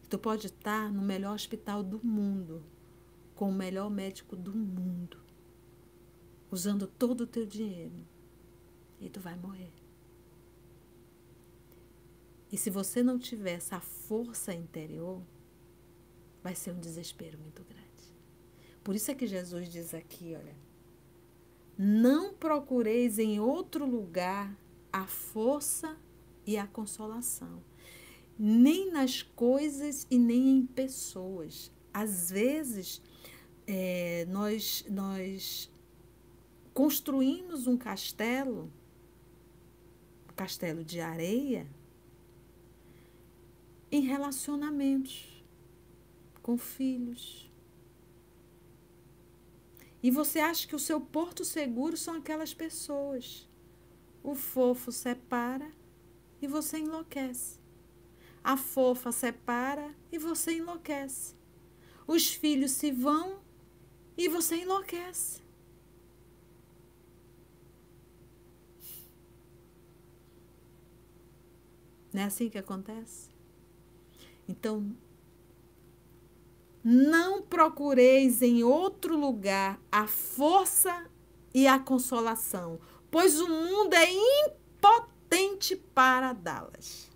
[0.00, 2.62] que tu pode estar no melhor hospital do mundo,
[3.34, 5.18] com o melhor médico do mundo,
[6.48, 8.06] usando todo o teu dinheiro.
[9.00, 9.72] E tu vai morrer.
[12.52, 15.20] E se você não tiver essa força interior,
[16.42, 17.88] vai ser um desespero muito grande.
[18.82, 20.56] Por isso é que Jesus diz aqui, olha,
[21.76, 24.56] não procureis em outro lugar
[24.92, 25.96] a força
[26.46, 27.62] e a consolação,
[28.38, 31.70] nem nas coisas e nem em pessoas.
[31.92, 33.02] Às vezes,
[33.66, 35.70] é, nós, nós
[36.72, 38.72] construímos um castelo,
[40.30, 41.66] um castelo de areia,
[43.90, 45.37] em relacionamentos
[46.48, 47.52] com filhos.
[50.02, 53.46] E você acha que o seu porto seguro são aquelas pessoas.
[54.22, 55.70] O fofo separa
[56.40, 57.60] e você enlouquece.
[58.42, 61.34] A fofa separa e você enlouquece.
[62.06, 63.42] Os filhos se vão
[64.16, 65.42] e você enlouquece.
[72.10, 73.28] Não é assim que acontece?
[74.48, 74.96] Então,
[76.90, 81.04] não procureis em outro lugar a força
[81.52, 82.80] e a consolação,
[83.10, 84.10] pois o mundo é
[84.46, 87.10] impotente para dá-las.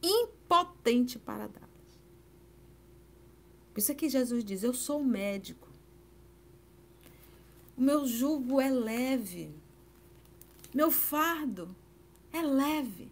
[0.00, 1.68] Impotente para dá-las.
[3.74, 5.66] Por isso é que Jesus diz: Eu sou médico.
[7.76, 9.52] O meu jugo é leve.
[10.72, 11.74] Meu fardo
[12.32, 13.10] é leve.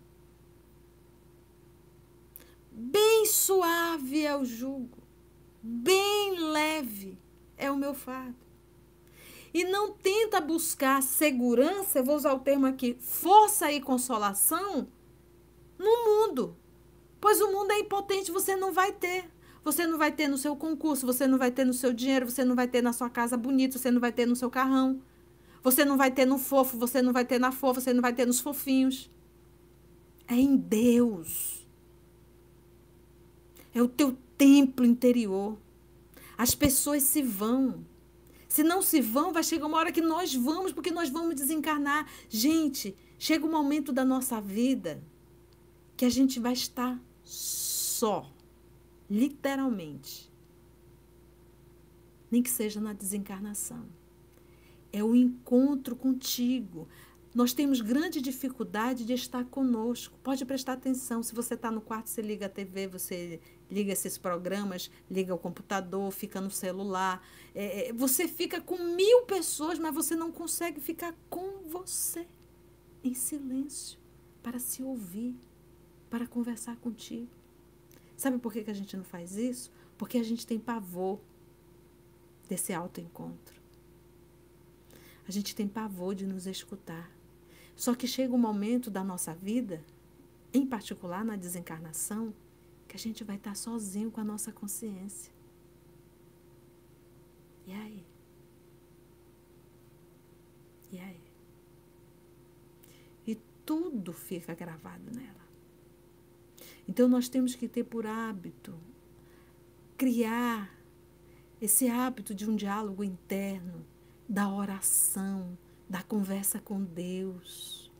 [2.70, 4.99] Bem suave é o jugo,
[5.62, 7.18] bem leve
[7.56, 8.36] é o meu fardo.
[9.52, 14.86] E não tenta buscar segurança, eu vou usar o termo aqui, força e consolação
[15.78, 16.56] no mundo.
[17.20, 19.30] Pois o mundo é impotente, você não vai ter.
[19.62, 22.44] Você não vai ter no seu concurso, você não vai ter no seu dinheiro, você
[22.44, 25.02] não vai ter na sua casa bonita, você não vai ter no seu carrão.
[25.62, 28.14] Você não vai ter no fofo, você não vai ter na fofa, você não vai
[28.14, 29.10] ter nos fofinhos.
[30.26, 31.66] É em Deus.
[33.74, 35.58] É o teu templo interior.
[36.38, 37.84] As pessoas se vão.
[38.48, 42.08] Se não se vão, vai chegar uma hora que nós vamos, porque nós vamos desencarnar.
[42.30, 45.02] Gente, chega um momento da nossa vida
[45.94, 48.26] que a gente vai estar só.
[49.10, 50.32] Literalmente.
[52.30, 53.84] Nem que seja na desencarnação.
[54.90, 56.88] É o encontro contigo.
[57.32, 60.18] Nós temos grande dificuldade de estar conosco.
[60.22, 61.22] Pode prestar atenção.
[61.22, 65.38] Se você está no quarto, você liga a TV, você liga esses programas, liga o
[65.38, 67.24] computador, fica no celular.
[67.54, 72.26] É, é, você fica com mil pessoas, mas você não consegue ficar com você,
[73.04, 73.96] em silêncio,
[74.42, 75.36] para se ouvir,
[76.10, 77.28] para conversar contigo.
[78.16, 79.70] Sabe por que, que a gente não faz isso?
[79.96, 81.20] Porque a gente tem pavor
[82.48, 83.60] desse autoencontro.
[85.28, 87.19] A gente tem pavor de nos escutar.
[87.80, 89.82] Só que chega um momento da nossa vida,
[90.52, 92.34] em particular na desencarnação,
[92.86, 95.32] que a gente vai estar sozinho com a nossa consciência.
[97.66, 98.04] E aí?
[100.92, 101.22] E aí?
[103.26, 105.48] E tudo fica gravado nela.
[106.86, 108.78] Então nós temos que ter por hábito
[109.96, 110.70] criar
[111.62, 113.86] esse hábito de um diálogo interno,
[114.28, 115.56] da oração,
[115.90, 117.90] da conversa com Deus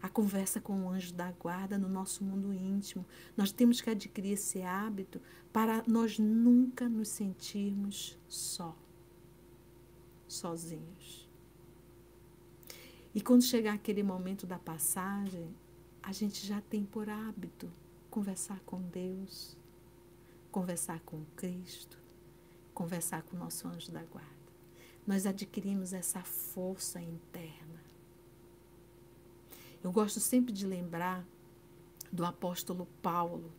[0.00, 3.04] a conversa com o anjo da guarda no nosso mundo íntimo.
[3.36, 5.20] Nós temos que adquirir esse hábito
[5.52, 8.76] para nós nunca nos sentirmos só,
[10.26, 11.28] sozinhos.
[13.14, 15.52] E quando chegar aquele momento da passagem,
[16.02, 17.70] a gente já tem por hábito
[18.08, 19.56] conversar com Deus,
[20.52, 21.98] conversar com Cristo,
[22.72, 24.37] conversar com o nosso anjo da guarda.
[25.08, 27.68] Nós adquirimos essa força interna
[29.82, 31.26] eu gosto sempre de lembrar
[32.10, 33.52] do apóstolo Paulo,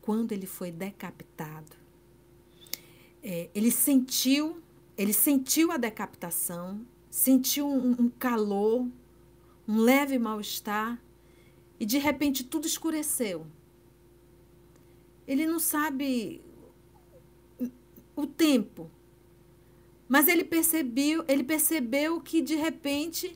[0.00, 1.76] quando ele foi decapitado.
[3.22, 4.62] É, ele sentiu,
[4.96, 8.88] ele sentiu a decapitação, sentiu um, um calor,
[9.66, 11.00] um leve mal-estar,
[11.78, 13.46] e de repente tudo escureceu.
[15.26, 16.40] Ele não sabe
[18.14, 18.90] o tempo,
[20.12, 23.34] mas ele percebeu, ele percebeu que de repente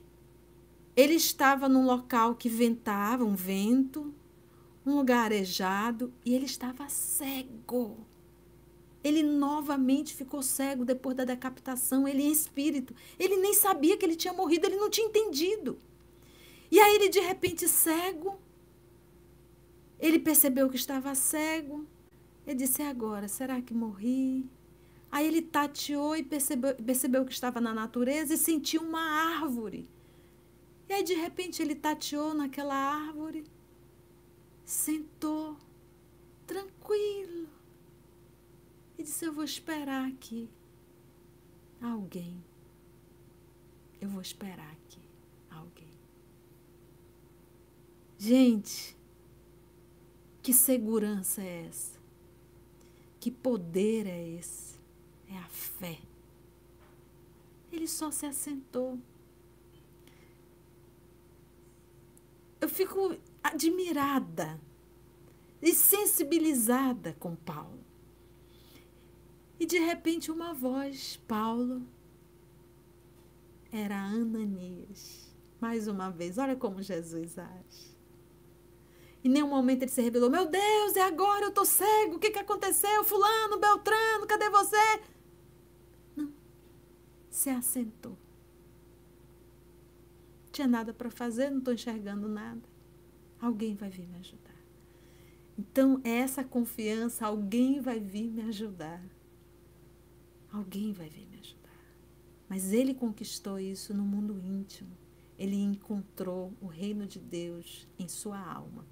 [0.94, 4.12] ele estava num local que ventava, um vento,
[4.84, 7.96] um lugar arejado, e ele estava cego.
[9.02, 12.94] Ele novamente ficou cego depois da decapitação, ele em espírito.
[13.18, 15.78] Ele nem sabia que ele tinha morrido, ele não tinha entendido.
[16.70, 18.38] E aí ele de repente cego,
[19.98, 21.86] ele percebeu que estava cego.
[22.46, 24.44] Ele disse: agora, será que morri?
[25.11, 29.88] Aí ele tateou e percebeu, percebeu que estava na natureza e sentiu uma árvore.
[30.88, 33.44] E aí, de repente, ele tateou naquela árvore,
[34.64, 35.57] sentou,
[36.46, 37.48] tranquilo,
[38.98, 40.48] e disse: Eu vou esperar aqui
[41.80, 42.42] alguém.
[44.00, 45.00] Eu vou esperar aqui
[45.50, 45.92] alguém.
[48.18, 48.96] Gente,
[50.42, 51.98] que segurança é essa?
[53.18, 54.75] Que poder é esse?
[55.30, 55.98] É a fé.
[57.72, 58.98] Ele só se assentou.
[62.66, 64.60] eu fico admirada
[65.62, 67.84] e sensibilizada com Paulo.
[69.58, 71.82] E de repente uma voz, Paulo,
[73.72, 75.32] era Ananias.
[75.60, 77.96] Mais uma vez, olha como Jesus age.
[79.24, 82.30] Em nenhum momento ele se revelou: Meu Deus, é agora, eu estou cego, o que,
[82.30, 83.02] que aconteceu?
[83.04, 85.00] Fulano, Beltrano, cadê você?
[87.37, 88.16] Se assentou
[90.57, 92.62] tinha nada para fazer, não estou enxergando nada.
[93.39, 94.57] Alguém vai vir me ajudar.
[95.59, 99.05] Então, é essa confiança, alguém vai vir me ajudar.
[100.51, 101.78] Alguém vai vir me ajudar.
[102.49, 104.97] Mas ele conquistou isso no mundo íntimo.
[105.39, 108.87] ele encontrou o reino de Deus em sua alma.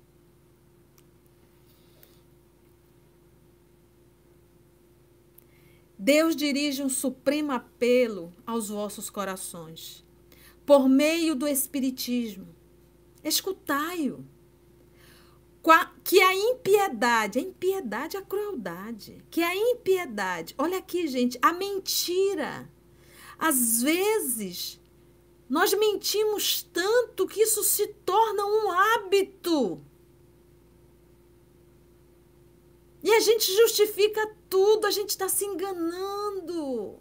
[6.05, 10.05] Deus dirige um supremo apelo aos vossos corações,
[10.67, 12.47] por meio do Espiritismo.
[13.25, 14.23] Escutai-o.
[16.05, 22.71] Que a impiedade, a impiedade, a crueldade, que a impiedade, olha aqui, gente, a mentira.
[23.39, 24.79] Às vezes,
[25.49, 29.81] nós mentimos tanto que isso se torna um hábito.
[33.03, 37.01] E a gente justifica tudo, a gente está se enganando.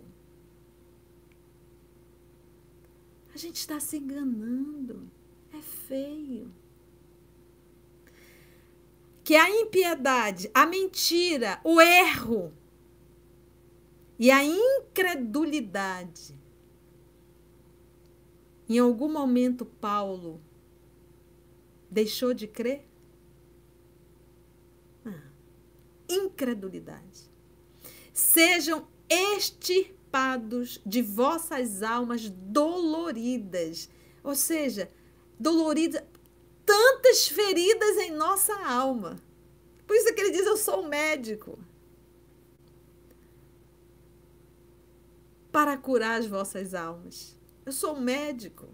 [3.32, 5.08] A gente está se enganando.
[5.54, 6.52] É feio.
[9.24, 12.52] Que a impiedade, a mentira, o erro
[14.18, 16.34] e a incredulidade.
[18.68, 20.42] Em algum momento, Paulo
[21.88, 22.84] deixou de crer?
[25.06, 25.30] Ah,
[26.10, 27.32] incredulidade
[28.24, 33.90] sejam extirpados de vossas almas doloridas.
[34.24, 34.90] Ou seja,
[35.40, 36.02] doloridas,
[36.66, 39.18] tantas feridas em nossa alma.
[39.86, 41.60] Por isso que ele diz: Eu sou médico.
[45.52, 47.38] Para curar as vossas almas.
[47.66, 48.68] Eu sou médico.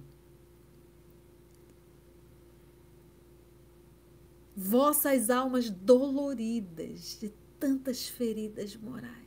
[4.56, 7.30] Vossas almas doloridas de
[7.60, 9.19] tantas feridas morais.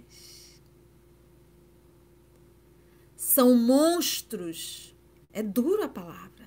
[3.34, 4.94] São monstros.
[5.32, 6.46] É dura a palavra.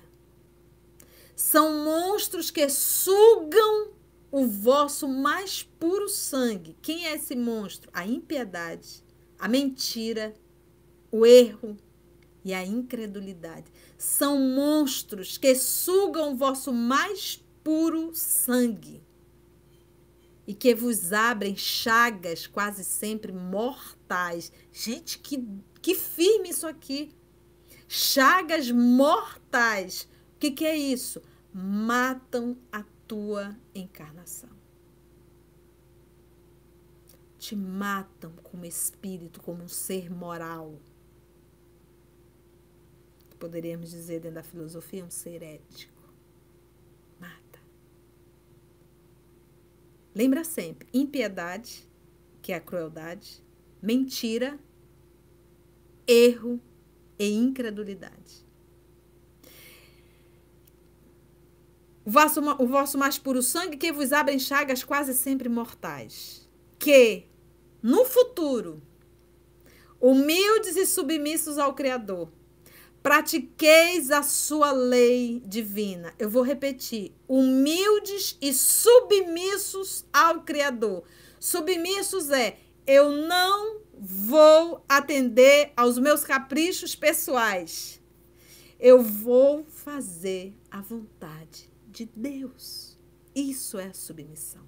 [1.34, 3.90] São monstros que sugam
[4.30, 6.76] o vosso mais puro sangue.
[6.80, 7.90] Quem é esse monstro?
[7.92, 9.02] A impiedade,
[9.36, 10.32] a mentira,
[11.10, 11.76] o erro
[12.44, 13.66] e a incredulidade.
[13.98, 19.02] São monstros que sugam o vosso mais puro sangue
[20.46, 24.52] e que vos abrem chagas quase sempre mortais.
[24.72, 25.44] Gente, que
[25.86, 27.14] que firme isso aqui.
[27.86, 30.08] Chagas mortais.
[30.34, 31.22] O que, que é isso?
[31.52, 34.50] Matam a tua encarnação.
[37.38, 40.74] Te matam como espírito, como um ser moral.
[43.38, 45.95] Poderíamos dizer dentro da filosofia, um ser ético.
[50.16, 51.86] Lembra sempre: impiedade,
[52.40, 53.44] que é a crueldade,
[53.82, 54.58] mentira,
[56.06, 56.58] erro
[57.18, 58.46] e incredulidade.
[62.02, 66.48] O vosso, o vosso mais puro sangue que vos abre chagas quase sempre mortais.
[66.78, 67.26] Que,
[67.82, 68.80] no futuro,
[70.00, 72.32] humildes e submissos ao Criador,
[73.06, 76.12] pratiqueis a sua lei divina.
[76.18, 81.04] Eu vou repetir: humildes e submissos ao Criador.
[81.38, 88.02] Submissos é eu não vou atender aos meus caprichos pessoais.
[88.76, 92.98] Eu vou fazer a vontade de Deus.
[93.32, 94.62] Isso é a submissão.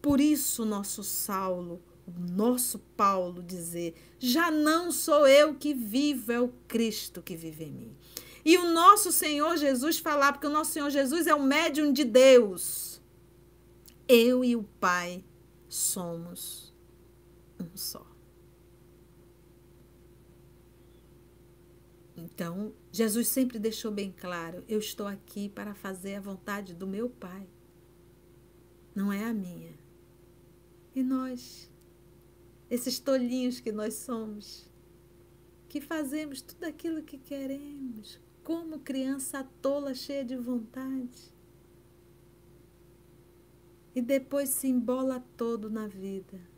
[0.00, 6.40] Por isso, nosso Saulo, o nosso Paulo dizer: já não sou eu que vivo, é
[6.40, 7.96] o Cristo que vive em mim.
[8.44, 12.04] E o nosso Senhor Jesus falar, porque o nosso Senhor Jesus é o médium de
[12.04, 13.00] Deus.
[14.06, 15.24] Eu e o Pai
[15.66, 16.74] somos
[17.58, 18.06] um só.
[22.16, 27.08] Então, Jesus sempre deixou bem claro: eu estou aqui para fazer a vontade do meu
[27.08, 27.48] Pai,
[28.94, 29.72] não é a minha.
[30.94, 31.70] E nós,
[32.70, 34.68] esses tolinhos que nós somos,
[35.68, 41.32] que fazemos tudo aquilo que queremos, como criança tola cheia de vontade,
[43.94, 46.54] e depois se embola todo na vida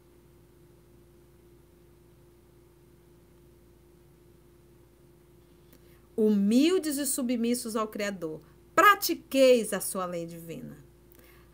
[6.17, 8.41] humildes e submissos ao Criador,
[8.75, 10.79] pratiqueis a sua lei divina.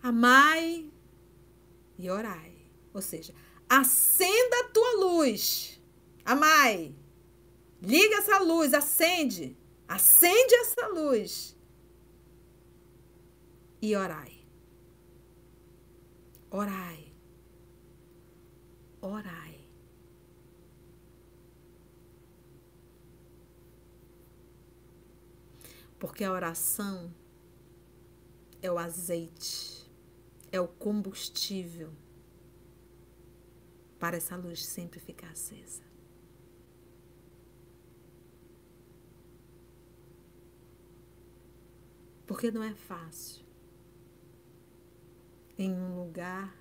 [0.02, 0.88] Amai
[1.98, 2.52] e orai.
[2.94, 3.34] Ou seja,
[3.72, 5.80] acenda a tua luz.
[6.24, 6.94] Amai.
[7.80, 9.56] Liga essa luz, acende.
[9.88, 11.56] Acende essa luz.
[13.80, 14.44] E orai.
[16.50, 17.12] Orai.
[19.00, 19.66] Orai.
[25.98, 27.12] Porque a oração
[28.60, 29.90] é o azeite,
[30.50, 32.01] é o combustível
[34.02, 35.84] para essa luz sempre ficar acesa.
[42.26, 43.46] Porque não é fácil.
[45.56, 46.52] Em um lugar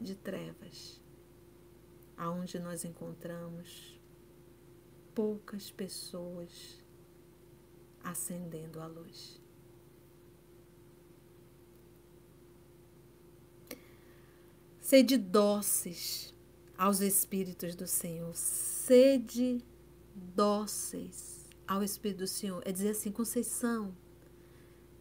[0.00, 1.00] de trevas,
[2.16, 4.00] aonde nós encontramos
[5.14, 6.84] poucas pessoas
[8.02, 9.40] acendendo a luz.
[14.80, 16.34] Sede dóceis
[16.80, 18.34] aos Espíritos do Senhor.
[18.34, 19.62] Sede
[20.14, 22.62] dóceis ao Espírito do Senhor.
[22.64, 23.94] É dizer assim, Conceição,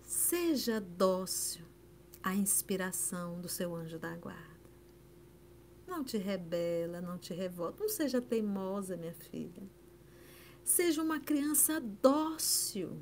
[0.01, 1.63] seja dócil
[2.21, 4.59] à inspiração do seu anjo da guarda.
[5.87, 7.81] Não te rebela, não te revolta.
[7.81, 9.63] Não seja teimosa, minha filha.
[10.65, 13.01] Seja uma criança dócil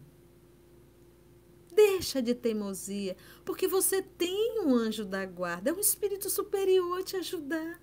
[1.73, 3.15] Deixa de teimosia,
[3.45, 7.79] porque você tem um anjo da guarda, é um espírito superior a te ajudar.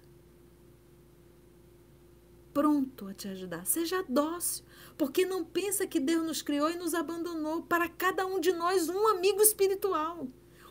[2.55, 3.67] Pronto a te ajudar.
[3.67, 4.65] Seja dócil,
[4.97, 7.65] porque não pensa que Deus nos criou e nos abandonou.
[7.65, 10.29] Para cada um de nós, um amigo espiritual,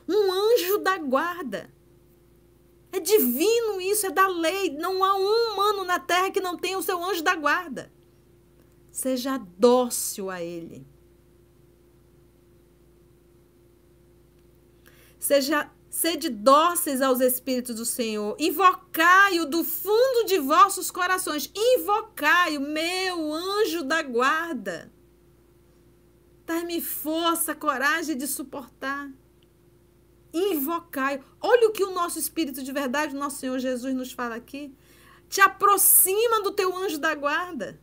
[0.07, 1.69] um anjo da guarda.
[2.89, 4.69] É divino isso, é da lei.
[4.77, 7.91] Não há um humano na terra que não tenha o seu anjo da guarda.
[8.89, 10.87] Seja dócil a ele.
[15.19, 15.69] Seja
[16.03, 23.85] sede dóceis aos Espíritos do Senhor, invocai-o do fundo de vossos corações, invocai-o, meu anjo
[23.85, 24.91] da guarda.
[26.45, 29.09] Dai-me força, coragem de suportar.
[30.33, 31.23] Invocai.
[31.39, 34.75] Olha o que o nosso Espírito de verdade, o nosso Senhor Jesus, nos fala aqui.
[35.29, 37.79] Te aproxima do teu anjo da guarda.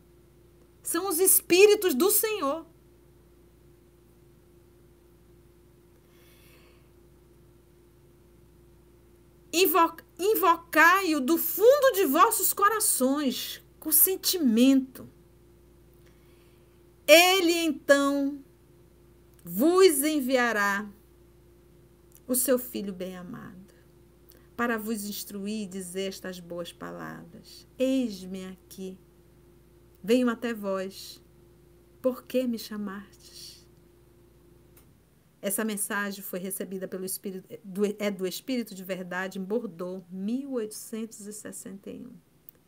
[0.82, 2.66] São os Espíritos do Senhor.
[9.52, 15.08] Invocai-o do fundo de vossos corações, com sentimento.
[17.06, 18.44] Ele então
[19.44, 20.88] vos enviará
[22.28, 23.74] o seu filho bem-amado,
[24.56, 27.66] para vos instruir e dizer estas boas palavras.
[27.76, 28.96] Eis-me aqui,
[30.00, 31.20] venho até vós,
[32.00, 33.49] por que me chamastes?
[35.42, 42.12] Essa mensagem foi recebida pelo Espírito, do, é do Espírito de Verdade em Bordeaux, 1861.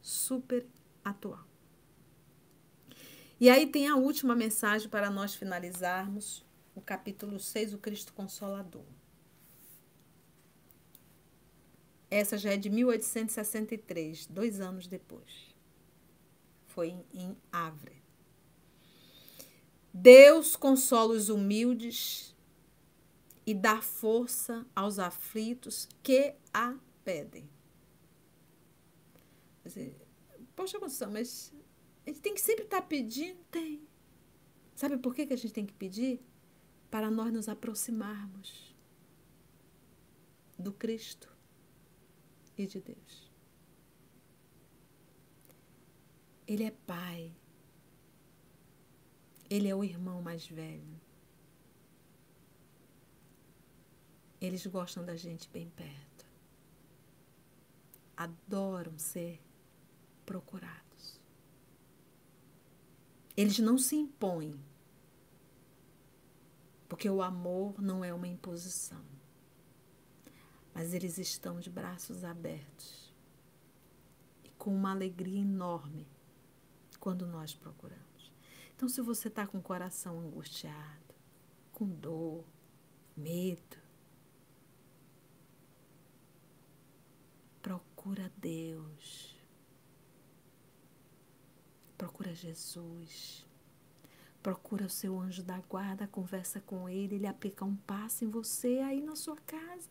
[0.01, 0.66] Super
[1.05, 1.47] atual.
[3.39, 8.87] E aí tem a última mensagem para nós finalizarmos, o capítulo 6, o Cristo Consolador.
[12.11, 15.55] Essa já é de 1863, dois anos depois.
[16.66, 18.01] Foi em Havre.
[19.93, 22.32] Deus consola os humildes
[23.47, 27.49] e dá força aos aflitos que a pedem.
[30.55, 31.53] Poxa, Conceição, mas
[32.07, 33.38] a gente tem que sempre estar tá pedindo?
[33.51, 33.82] Tem.
[34.74, 36.20] Sabe por que, que a gente tem que pedir?
[36.90, 38.74] Para nós nos aproximarmos
[40.59, 41.34] do Cristo
[42.57, 43.32] e de Deus.
[46.47, 47.34] Ele é Pai.
[49.49, 51.01] Ele é o irmão mais velho.
[54.43, 56.26] Eles gostam da gente bem perto.
[58.16, 59.40] Adoram ser
[60.26, 61.20] procurados.
[63.36, 64.61] Eles não se impõem,
[66.88, 69.05] porque o amor não é uma imposição.
[70.74, 73.14] Mas eles estão de braços abertos
[74.43, 76.09] e com uma alegria enorme
[76.99, 78.32] quando nós procuramos.
[78.74, 81.14] Então, se você está com o coração angustiado,
[81.70, 82.45] com dor,
[83.16, 83.82] medo,
[88.03, 89.37] Procura Deus.
[91.97, 93.47] Procura Jesus.
[94.43, 98.81] Procura o seu anjo da guarda, conversa com ele, ele aplica um passo em você
[98.81, 99.89] aí na sua casa.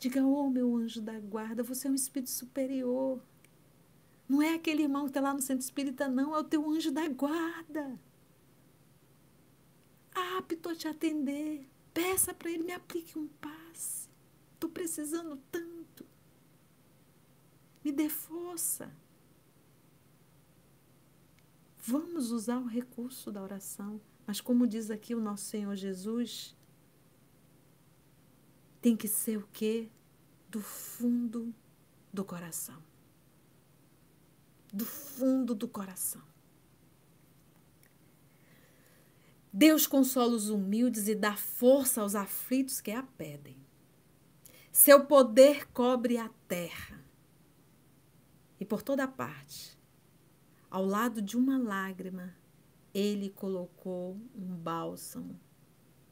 [0.00, 3.22] Diga, oh, meu anjo da guarda, você é um espírito superior.
[4.28, 6.90] Não é aquele irmão que está lá no centro espírita, não, é o teu anjo
[6.90, 7.96] da guarda.
[10.36, 11.64] Apto a te atender.
[11.94, 14.08] Peça para ele, me aplique um passe.
[14.54, 15.77] Estou precisando tanto.
[17.84, 18.92] Me dê força.
[21.78, 26.54] Vamos usar o recurso da oração, mas como diz aqui o nosso Senhor Jesus,
[28.80, 29.88] tem que ser o quê?
[30.50, 31.54] Do fundo
[32.12, 32.82] do coração.
[34.72, 36.22] Do fundo do coração.
[39.50, 43.56] Deus consola os humildes e dá força aos aflitos que a pedem.
[44.70, 47.07] Seu poder cobre a terra
[48.60, 49.78] e por toda parte.
[50.70, 52.34] Ao lado de uma lágrima,
[52.92, 55.38] ele colocou um bálsamo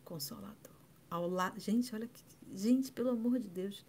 [0.04, 0.72] consolador.
[1.10, 2.22] Ao lado, gente, olha que,
[2.54, 3.84] gente, pelo amor de Deus.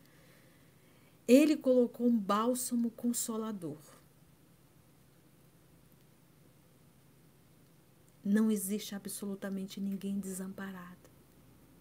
[1.27, 3.79] Ele colocou um bálsamo consolador.
[8.23, 11.09] Não existe absolutamente ninguém desamparado,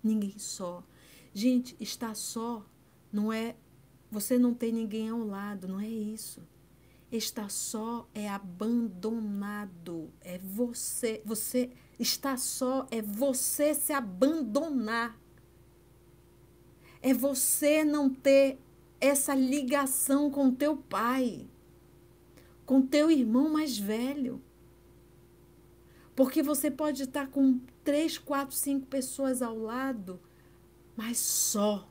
[0.02, 0.84] ninguém só.
[1.34, 2.64] Gente, estar só
[3.12, 3.56] não é
[4.10, 6.40] você não tem ninguém ao lado, não é isso.
[7.10, 15.16] Estar só é abandonado, é você, você estar só é você se abandonar.
[17.00, 18.58] É você não ter
[19.00, 21.46] essa ligação com teu pai,
[22.64, 24.42] com teu irmão mais velho.
[26.16, 30.18] Porque você pode estar com três, quatro, cinco pessoas ao lado,
[30.96, 31.88] mas só.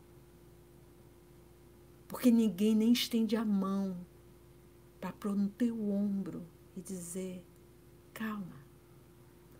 [2.05, 3.95] Porque ninguém nem estende a mão
[5.13, 6.45] para no teu ombro
[6.75, 7.45] e dizer:
[8.13, 8.57] calma,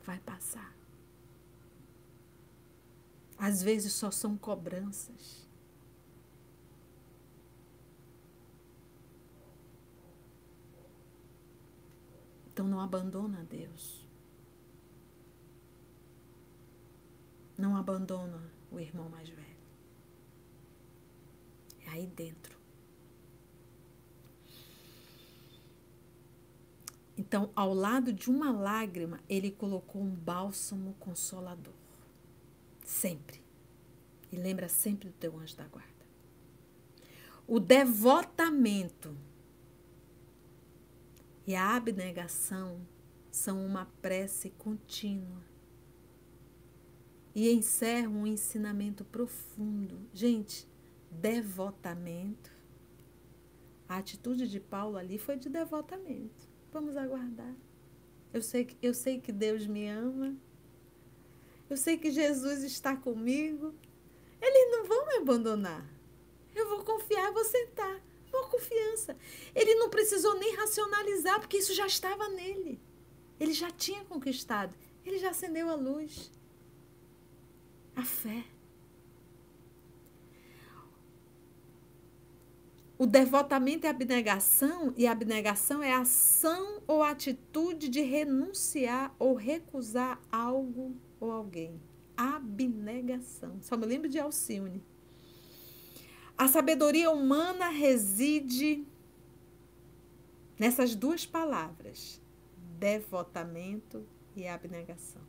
[0.05, 0.75] vai passar.
[3.37, 5.45] Às vezes só são cobranças.
[12.47, 14.07] Então não abandona Deus.
[17.57, 18.41] Não abandona
[18.71, 19.45] o irmão mais velho.
[21.85, 22.54] É aí dentro.
[27.27, 31.73] Então, ao lado de uma lágrima, ele colocou um bálsamo consolador.
[32.83, 33.41] Sempre.
[34.31, 35.89] E lembra sempre do teu anjo da guarda.
[37.47, 39.17] O devotamento
[41.47, 42.79] e a abnegação
[43.31, 45.41] são uma prece contínua
[47.33, 49.99] e encerram um ensinamento profundo.
[50.13, 50.67] Gente,
[51.09, 52.51] devotamento.
[53.89, 56.54] A atitude de Paulo ali foi de devotamento.
[56.75, 57.55] Vamos aguardar.
[58.33, 60.35] Eu sei, que, eu sei que Deus me ama.
[61.69, 63.73] Eu sei que Jesus está comigo.
[64.41, 65.89] Eles não vão me abandonar.
[66.53, 68.03] Eu vou confiar, vou sentar.
[68.27, 69.15] Uma confiança.
[69.55, 72.77] Ele não precisou nem racionalizar, porque isso já estava nele.
[73.39, 74.75] Ele já tinha conquistado.
[75.05, 76.29] Ele já acendeu a luz.
[77.95, 78.43] A fé.
[82.97, 90.21] O devotamento é abnegação, e a abnegação é ação ou atitude de renunciar ou recusar
[90.31, 91.81] algo ou alguém.
[92.15, 93.57] Abnegação.
[93.61, 94.81] Só me lembro de Alcione.
[96.37, 98.85] A sabedoria humana reside
[100.57, 102.21] nessas duas palavras:
[102.79, 104.05] devotamento
[104.37, 105.21] e abnegação.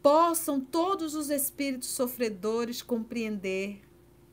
[0.00, 3.80] Possam todos os espíritos sofredores compreender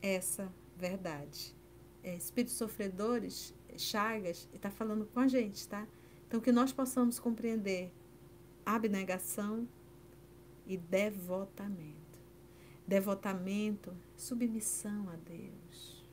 [0.02, 1.56] essa verdade.
[2.02, 5.86] É, espíritos sofredores, Chagas, está falando com a gente, tá?
[6.28, 7.92] Então, que nós possamos compreender
[8.66, 9.68] abnegação
[10.66, 11.98] e devotamento.
[12.88, 16.04] Devotamento, submissão a Deus,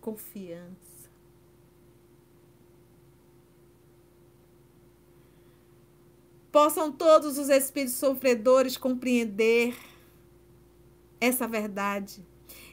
[0.00, 1.10] confiança.
[6.52, 9.76] Possam todos os espíritos sofredores compreender
[11.20, 12.24] essa verdade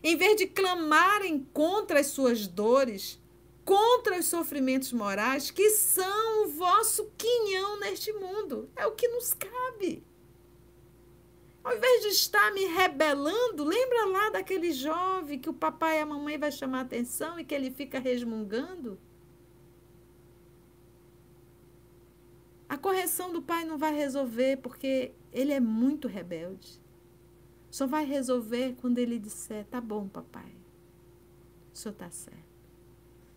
[0.04, 3.20] em vez de clamarem contra as suas dores,
[3.64, 8.70] contra os sofrimentos morais que são o vosso quinhão neste mundo.
[8.76, 10.04] É o que nos cabe.
[11.64, 16.06] Ao invés de estar me rebelando, lembra lá daquele jovem que o papai e a
[16.06, 19.00] mamãe vai chamar atenção e que ele fica resmungando?
[22.68, 26.83] A correção do pai não vai resolver porque ele é muito rebelde.
[27.74, 30.56] Só vai resolver quando ele disser: tá bom, papai,
[31.74, 32.38] o senhor está certo.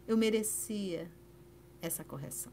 [0.07, 1.11] Eu merecia
[1.81, 2.53] essa correção.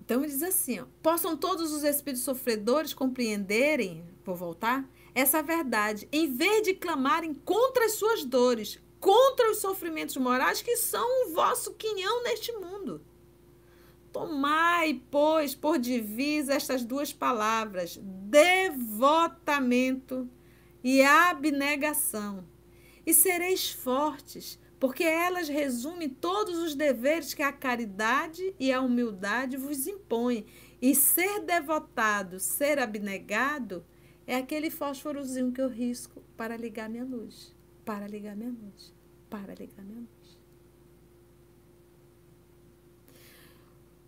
[0.00, 6.08] Então ele diz assim: ó, possam todos os espíritos sofredores compreenderem, vou voltar, essa verdade,
[6.10, 11.34] em vez de clamarem contra as suas dores, contra os sofrimentos morais que são o
[11.34, 13.04] vosso quinhão neste mundo.
[14.16, 19.46] Tomai, pois, por divisa estas duas palavras: devotamento
[20.82, 22.48] e abnegação,
[23.04, 29.58] e sereis fortes, porque elas resumem todos os deveres que a caridade e a humildade
[29.58, 30.46] vos impõem.
[30.80, 33.84] E ser devotado, ser abnegado,
[34.26, 37.54] é aquele fósforozinho que eu risco para ligar minha luz,
[37.84, 38.94] para ligar minha luz,
[39.28, 40.15] para ligar minha luz.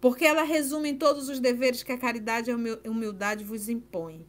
[0.01, 4.27] Porque ela resume em todos os deveres que a caridade e a humildade vos impõem.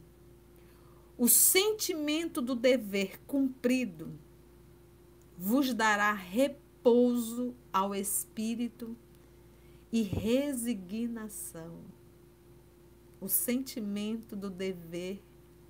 [1.16, 4.18] O sentimento do dever cumprido
[5.36, 8.96] vos dará repouso ao espírito
[9.92, 11.84] e resignação.
[13.20, 15.22] o sentimento do dever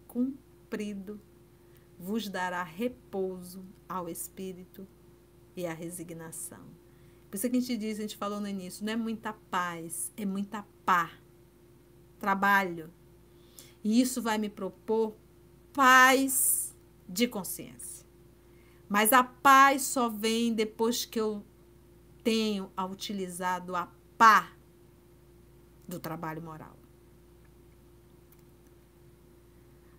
[0.07, 1.21] cumprido
[1.99, 4.87] vos dará repouso ao espírito
[5.57, 6.80] e à resignação.
[7.31, 10.13] Por isso que a gente diz, a gente falou no início, não é muita paz,
[10.17, 11.13] é muita pá.
[12.19, 12.93] Trabalho.
[13.85, 15.15] E isso vai me propor
[15.73, 16.77] paz
[17.09, 18.05] de consciência.
[18.89, 21.45] Mas a paz só vem depois que eu
[22.25, 24.53] tenho utilizado a pá
[25.87, 26.77] do trabalho moral.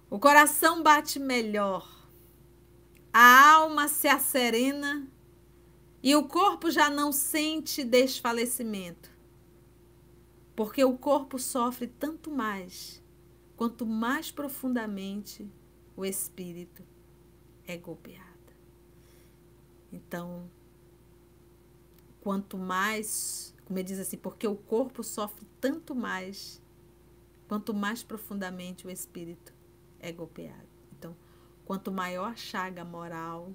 [0.09, 1.89] O coração bate melhor,
[3.13, 5.07] a alma se acerena
[6.03, 9.11] e o corpo já não sente desfalecimento,
[10.55, 13.01] porque o corpo sofre tanto mais
[13.61, 15.47] quanto mais profundamente
[15.95, 16.83] o espírito
[17.67, 18.25] é golpeado.
[19.93, 20.49] Então,
[22.21, 26.59] quanto mais, como ele diz assim, porque o corpo sofre tanto mais,
[27.47, 29.53] quanto mais profundamente o espírito
[29.99, 30.67] é golpeado.
[30.97, 31.15] Então,
[31.63, 33.53] quanto maior a chaga moral,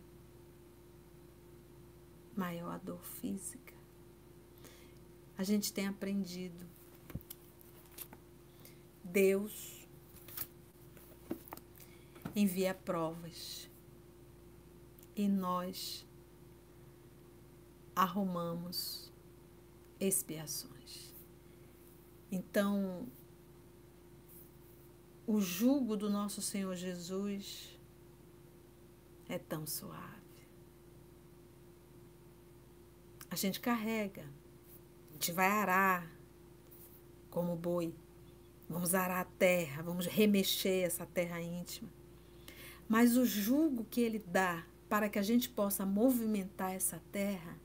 [2.37, 3.75] maior a dor física.
[5.39, 6.65] A gente tem aprendido.
[9.03, 9.87] Deus
[12.35, 13.71] envia provas
[15.15, 16.07] e nós
[17.95, 19.11] arrumamos
[19.99, 21.15] expiações.
[22.31, 23.09] Então,
[25.27, 27.79] o jugo do nosso Senhor Jesus
[29.29, 30.16] é tão suave.
[33.31, 34.25] A gente carrega,
[35.11, 36.11] a gente vai arar
[37.31, 37.95] como boi,
[38.69, 41.91] vamos arar a terra, vamos remexer essa terra íntima.
[42.89, 47.59] Mas o jugo que ele dá para que a gente possa movimentar essa terra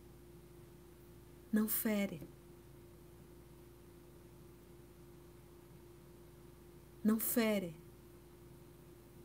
[1.52, 2.28] não fere.
[7.04, 7.76] não fere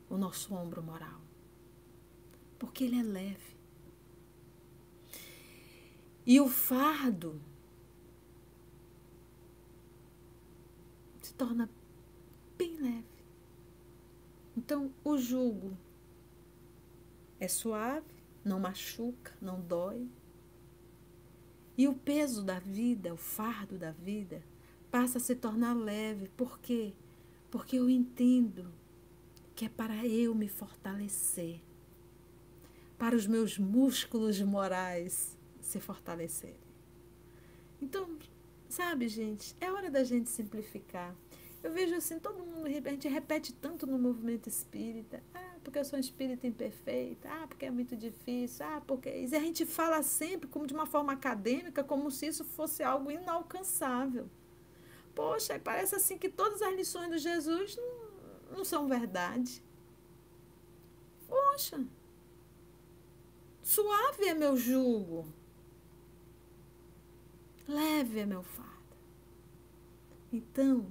[0.08, 1.20] o nosso ombro moral,
[2.58, 3.55] porque ele é leve.
[6.26, 7.40] E o fardo
[11.22, 11.70] se torna
[12.58, 13.04] bem leve.
[14.56, 15.76] Então, o jugo
[17.38, 18.14] é suave,
[18.44, 20.08] não machuca, não dói.
[21.78, 24.42] E o peso da vida, o fardo da vida,
[24.90, 26.28] passa a se tornar leve.
[26.30, 26.94] Por quê?
[27.50, 28.72] porque eu entendo
[29.54, 31.60] que é para eu me fortalecer,
[32.98, 35.35] para os meus músculos morais
[35.66, 36.56] se fortalecerem.
[37.80, 38.16] Então,
[38.68, 41.14] sabe, gente, é hora da gente simplificar.
[41.62, 45.20] Eu vejo assim, todo mundo, a gente repete tanto no movimento espírita.
[45.34, 47.28] Ah, porque eu sou um espírita imperfeita.
[47.28, 48.64] Ah, porque é muito difícil.
[48.64, 49.08] Ah, porque.
[49.08, 53.10] E a gente fala sempre como de uma forma acadêmica, como se isso fosse algo
[53.10, 54.30] inalcançável.
[55.14, 59.62] Poxa, parece assim que todas as lições de Jesus não, não são verdade.
[61.26, 61.84] Poxa,
[63.62, 65.26] suave é meu jugo,
[67.66, 68.96] leve é meu fardo.
[70.32, 70.86] Então,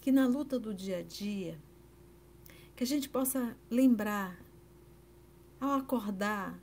[0.00, 1.58] que na luta do dia a dia,
[2.74, 4.38] que a gente possa lembrar,
[5.60, 6.58] ao acordar,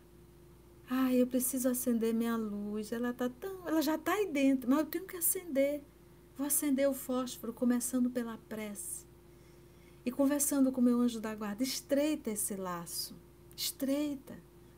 [0.90, 4.80] ah, eu preciso acender minha luz, ela tá tão, ela já está aí dentro, mas
[4.80, 5.84] eu tenho que acender.
[6.36, 9.06] Vou acender o fósforo, começando pela prece.
[10.06, 13.16] E conversando com meu anjo da guarda, estreita esse laço.
[13.56, 14.36] Estreita.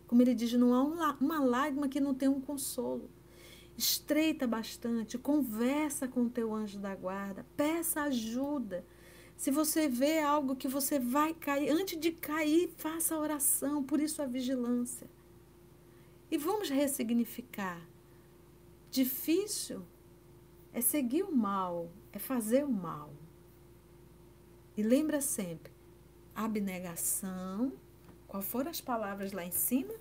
[0.07, 3.09] Como ele diz, não há uma lágrima que não tenha um consolo.
[3.81, 8.85] Estreita bastante, conversa com o teu anjo da guarda, peça ajuda.
[9.35, 13.99] Se você vê algo que você vai cair, antes de cair, faça a oração, por
[13.99, 15.09] isso a vigilância.
[16.29, 17.81] E vamos ressignificar.
[18.91, 19.81] Difícil
[20.71, 23.11] é seguir o mal, é fazer o mal.
[24.77, 25.73] E lembra sempre,
[26.35, 27.73] abnegação,
[28.27, 29.95] qual foram as palavras lá em cima?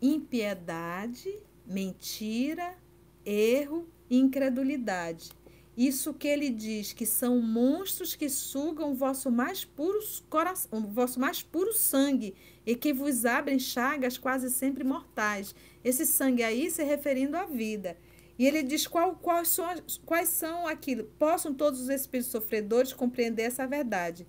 [0.00, 2.76] Impiedade, mentira,
[3.24, 5.30] erro e incredulidade.
[5.76, 9.98] Isso que ele diz que são monstros que sugam o vosso mais puro
[10.28, 12.34] coração, vosso mais puro sangue
[12.66, 15.54] e que vos abrem chagas quase sempre mortais.
[15.82, 17.96] Esse sangue aí se referindo à vida.
[18.38, 19.66] E ele diz qual, quais, são,
[20.04, 21.04] quais são aquilo.
[21.18, 24.26] Possam todos os espíritos sofredores compreender essa verdade.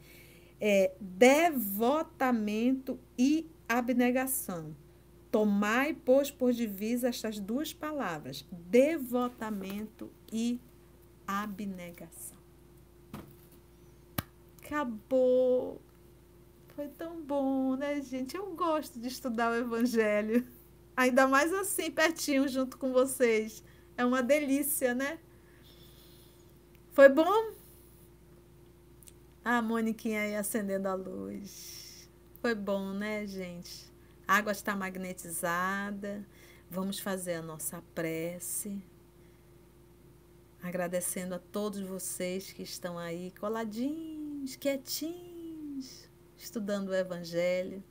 [0.61, 4.73] É, devotamento e abnegação.
[5.33, 10.61] Tomai, pois, por divisa estas duas palavras: devotamento e
[11.25, 12.37] abnegação.
[14.63, 15.81] Acabou.
[16.75, 18.37] Foi tão bom, né, gente?
[18.37, 20.45] Eu gosto de estudar o Evangelho.
[20.95, 23.63] Ainda mais assim, pertinho, junto com vocês.
[23.97, 25.17] É uma delícia, né?
[26.91, 27.53] Foi bom?
[29.43, 32.07] A Moniquinha aí acendendo a luz.
[32.39, 33.92] Foi bom, né, gente?
[34.33, 36.25] A água está magnetizada.
[36.67, 38.81] Vamos fazer a nossa prece.
[40.59, 47.83] Agradecendo a todos vocês que estão aí coladinhos, quietinhos, estudando o Evangelho.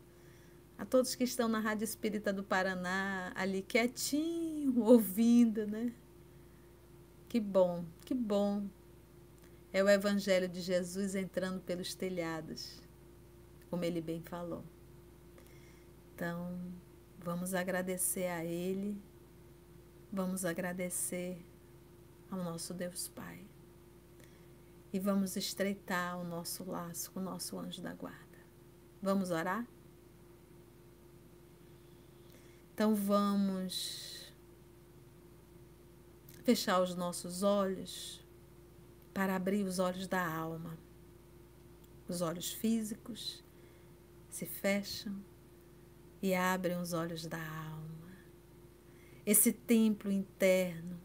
[0.76, 5.92] A todos que estão na Rádio Espírita do Paraná, ali quietinho, ouvindo, né?
[7.28, 8.66] Que bom, que bom
[9.72, 12.82] é o Evangelho de Jesus entrando pelos telhados,
[13.70, 14.64] como ele bem falou.
[16.22, 16.56] Então,
[17.18, 18.96] vamos agradecer a Ele,
[20.12, 21.44] vamos agradecer
[22.30, 23.44] ao nosso Deus Pai
[24.92, 28.38] e vamos estreitar o nosso laço com o nosso anjo da guarda.
[29.02, 29.66] Vamos orar?
[32.72, 34.32] Então vamos
[36.44, 38.24] fechar os nossos olhos
[39.12, 40.78] para abrir os olhos da alma.
[42.06, 43.42] Os olhos físicos
[44.30, 45.31] se fecham
[46.22, 47.82] e abrem os olhos da alma.
[49.26, 51.00] Esse templo interno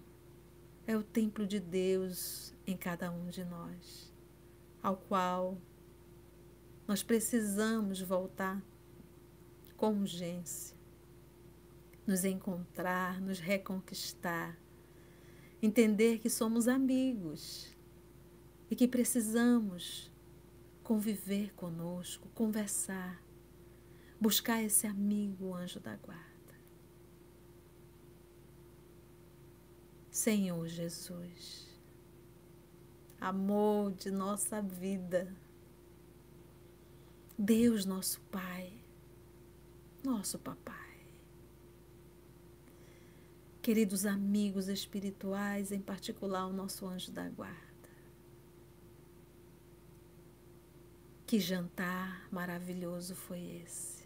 [0.85, 4.13] é o templo de Deus em cada um de nós,
[4.81, 5.57] ao qual
[6.87, 8.63] nós precisamos voltar
[9.75, 10.77] com urgência,
[12.05, 14.57] nos encontrar, nos reconquistar,
[15.61, 17.75] entender que somos amigos
[18.69, 20.11] e que precisamos
[20.83, 23.21] conviver conosco, conversar,
[24.19, 26.27] buscar esse amigo anjo da guarda.
[30.09, 31.67] Senhor Jesus,
[33.21, 35.31] amor de nossa vida,
[37.37, 38.73] Deus nosso Pai,
[40.03, 40.75] nosso Papai.
[43.61, 47.67] Queridos amigos espirituais, em particular o nosso anjo da guarda.
[51.27, 53.96] Que jantar maravilhoso foi esse?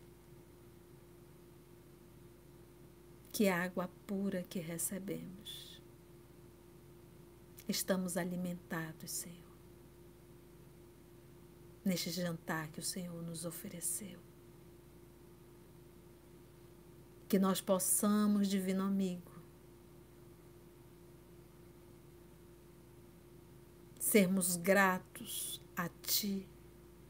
[3.32, 5.82] Que água pura que recebemos.
[7.68, 9.38] Estamos alimentados, Senhor,
[11.86, 14.20] neste jantar que o Senhor nos ofereceu.
[17.30, 19.32] Que nós possamos, Divino Amigo,
[23.98, 26.46] sermos gratos a Ti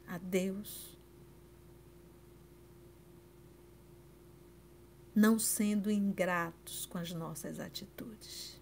[0.06, 0.91] a Deus,
[5.14, 8.60] não sendo ingratos com as nossas atitudes.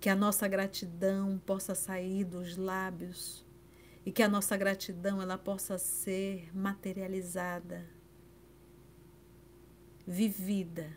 [0.00, 3.44] Que a nossa gratidão possa sair dos lábios
[4.04, 7.86] e que a nossa gratidão ela possa ser materializada,
[10.06, 10.90] vivida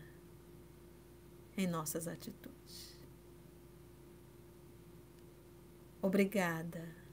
[1.56, 2.98] em nossas atitudes.
[6.00, 7.04] Obrigada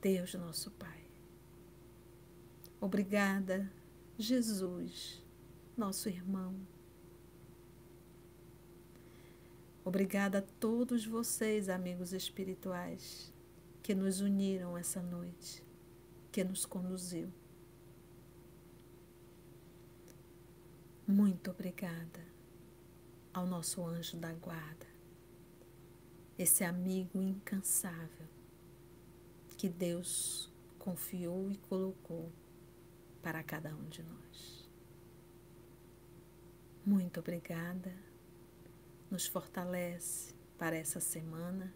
[0.00, 0.98] Deus nosso Pai.
[2.80, 3.70] Obrigada,
[4.20, 5.22] Jesus,
[5.74, 6.54] nosso irmão.
[9.82, 13.32] Obrigada a todos vocês, amigos espirituais,
[13.82, 15.64] que nos uniram essa noite,
[16.30, 17.32] que nos conduziu.
[21.06, 22.20] Muito obrigada
[23.32, 24.86] ao nosso anjo da guarda,
[26.38, 28.28] esse amigo incansável
[29.56, 32.30] que Deus confiou e colocou
[33.22, 34.68] para cada um de nós.
[36.84, 37.94] Muito obrigada,
[39.10, 41.72] nos fortalece para essa semana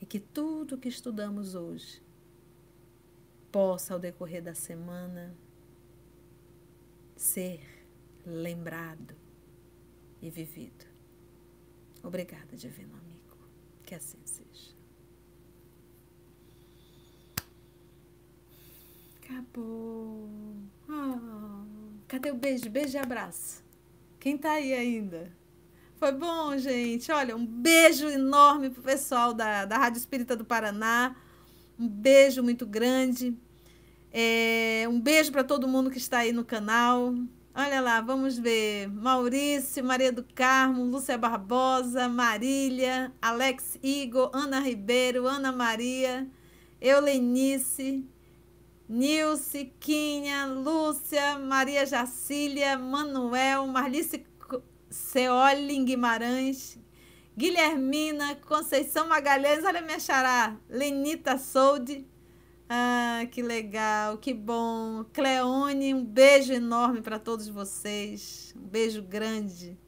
[0.00, 2.02] e que tudo que estudamos hoje
[3.52, 5.36] possa, ao decorrer da semana,
[7.14, 7.86] ser
[8.26, 9.14] lembrado
[10.20, 10.86] e vivido.
[12.02, 13.36] Obrigada, Divino Amigo.
[13.84, 14.74] Que assim seja.
[19.32, 20.28] Acabou.
[20.86, 22.68] Oh, cadê o beijo?
[22.68, 23.64] Beijo e abraço.
[24.20, 25.32] Quem tá aí ainda?
[25.96, 27.10] Foi bom, gente.
[27.10, 31.16] Olha, um beijo enorme pro pessoal da, da Rádio Espírita do Paraná.
[31.78, 33.34] Um beijo muito grande.
[34.12, 37.14] É, um beijo para todo mundo que está aí no canal.
[37.54, 38.88] Olha lá, vamos ver.
[38.88, 46.28] Maurício, Maria do Carmo, Lúcia Barbosa, Marília, Alex Igor, Ana Ribeiro, Ana Maria,
[46.78, 48.04] Eulenice,
[48.92, 54.22] Nilce, Quinha, Lúcia, Maria Jacília, Manuel, Marlice
[54.90, 56.78] Ceoli Guimarães,
[57.34, 62.06] Guilhermina, Conceição Magalhães, olha minha xará, Lenita Solde.
[62.68, 65.06] Ah, que legal, que bom.
[65.10, 68.54] Cleone, um beijo enorme para todos vocês.
[68.54, 69.78] Um beijo grande.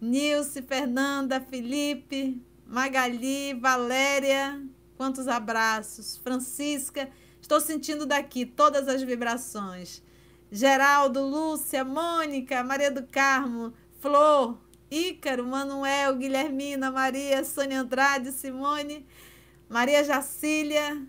[0.00, 4.66] Nilce, Fernanda, Felipe, Magali, Valéria,
[4.96, 6.16] quantos abraços.
[6.16, 7.10] Francisca,
[7.44, 10.02] estou sentindo daqui todas as vibrações.
[10.50, 14.58] Geraldo, Lúcia, Mônica, Maria do Carmo, Flor,
[14.90, 19.06] Ícaro, Manuel, Guilhermina, Maria, Sônia Andrade, Simone,
[19.68, 21.06] Maria Jacília,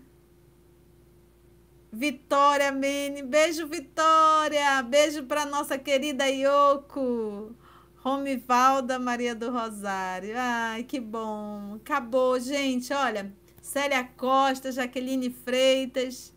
[1.90, 3.22] Vitória Mene.
[3.22, 4.82] Beijo, Vitória.
[4.82, 7.56] Beijo para nossa querida Yoko.
[7.96, 10.34] Romivalda Maria do Rosário.
[10.36, 11.76] Ai, que bom.
[11.76, 12.92] Acabou, gente.
[12.92, 13.32] Olha,
[13.66, 16.32] Célia Costa, Jaqueline Freitas,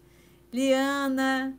[0.52, 1.58] Liana,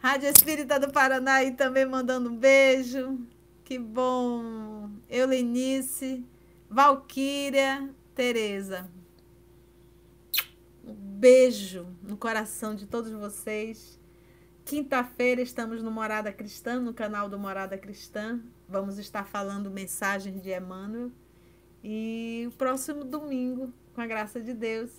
[0.00, 3.18] Rádio Espírita do Paraná aí também mandando um beijo.
[3.64, 4.90] Que bom.
[5.08, 6.24] Eulenice,
[6.70, 8.88] Valquíria, Tereza
[11.18, 13.98] beijo no coração de todos vocês.
[14.64, 18.40] Quinta-feira estamos no Morada Cristã, no canal do Morada Cristã.
[18.68, 21.10] Vamos estar falando mensagens de Emmanuel.
[21.82, 24.90] E o próximo domingo, com a graça de Deus,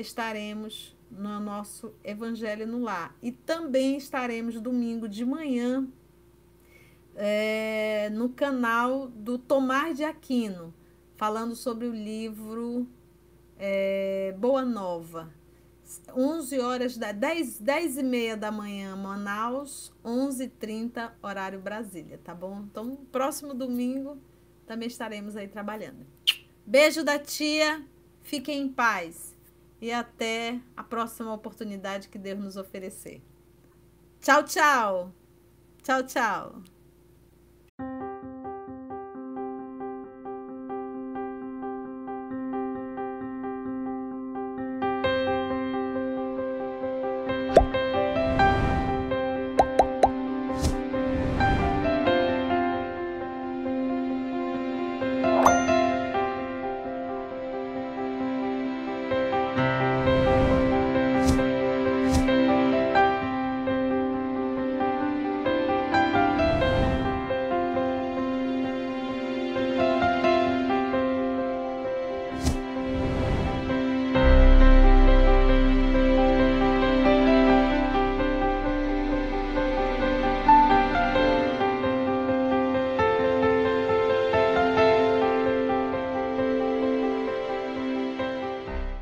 [0.00, 3.14] estaremos no nosso Evangelho no Lar.
[3.22, 5.88] E também estaremos domingo de manhã
[7.16, 10.72] é, no canal do Tomar de Aquino,
[11.16, 12.86] falando sobre o livro
[13.58, 15.32] é, Boa Nova
[16.14, 22.20] 11 horas, da 10, 10 e meia da manhã, Manaus, 11 h 30 horário Brasília,
[22.22, 22.64] tá bom?
[22.70, 24.16] Então, próximo domingo
[24.66, 26.06] também estaremos aí trabalhando.
[26.64, 27.84] Beijo da tia,
[28.22, 29.29] fiquem em paz
[29.80, 33.22] e até a próxima oportunidade que Deus nos oferecer.
[34.20, 35.12] Tchau, tchau.
[35.82, 36.79] Tchau, tchau.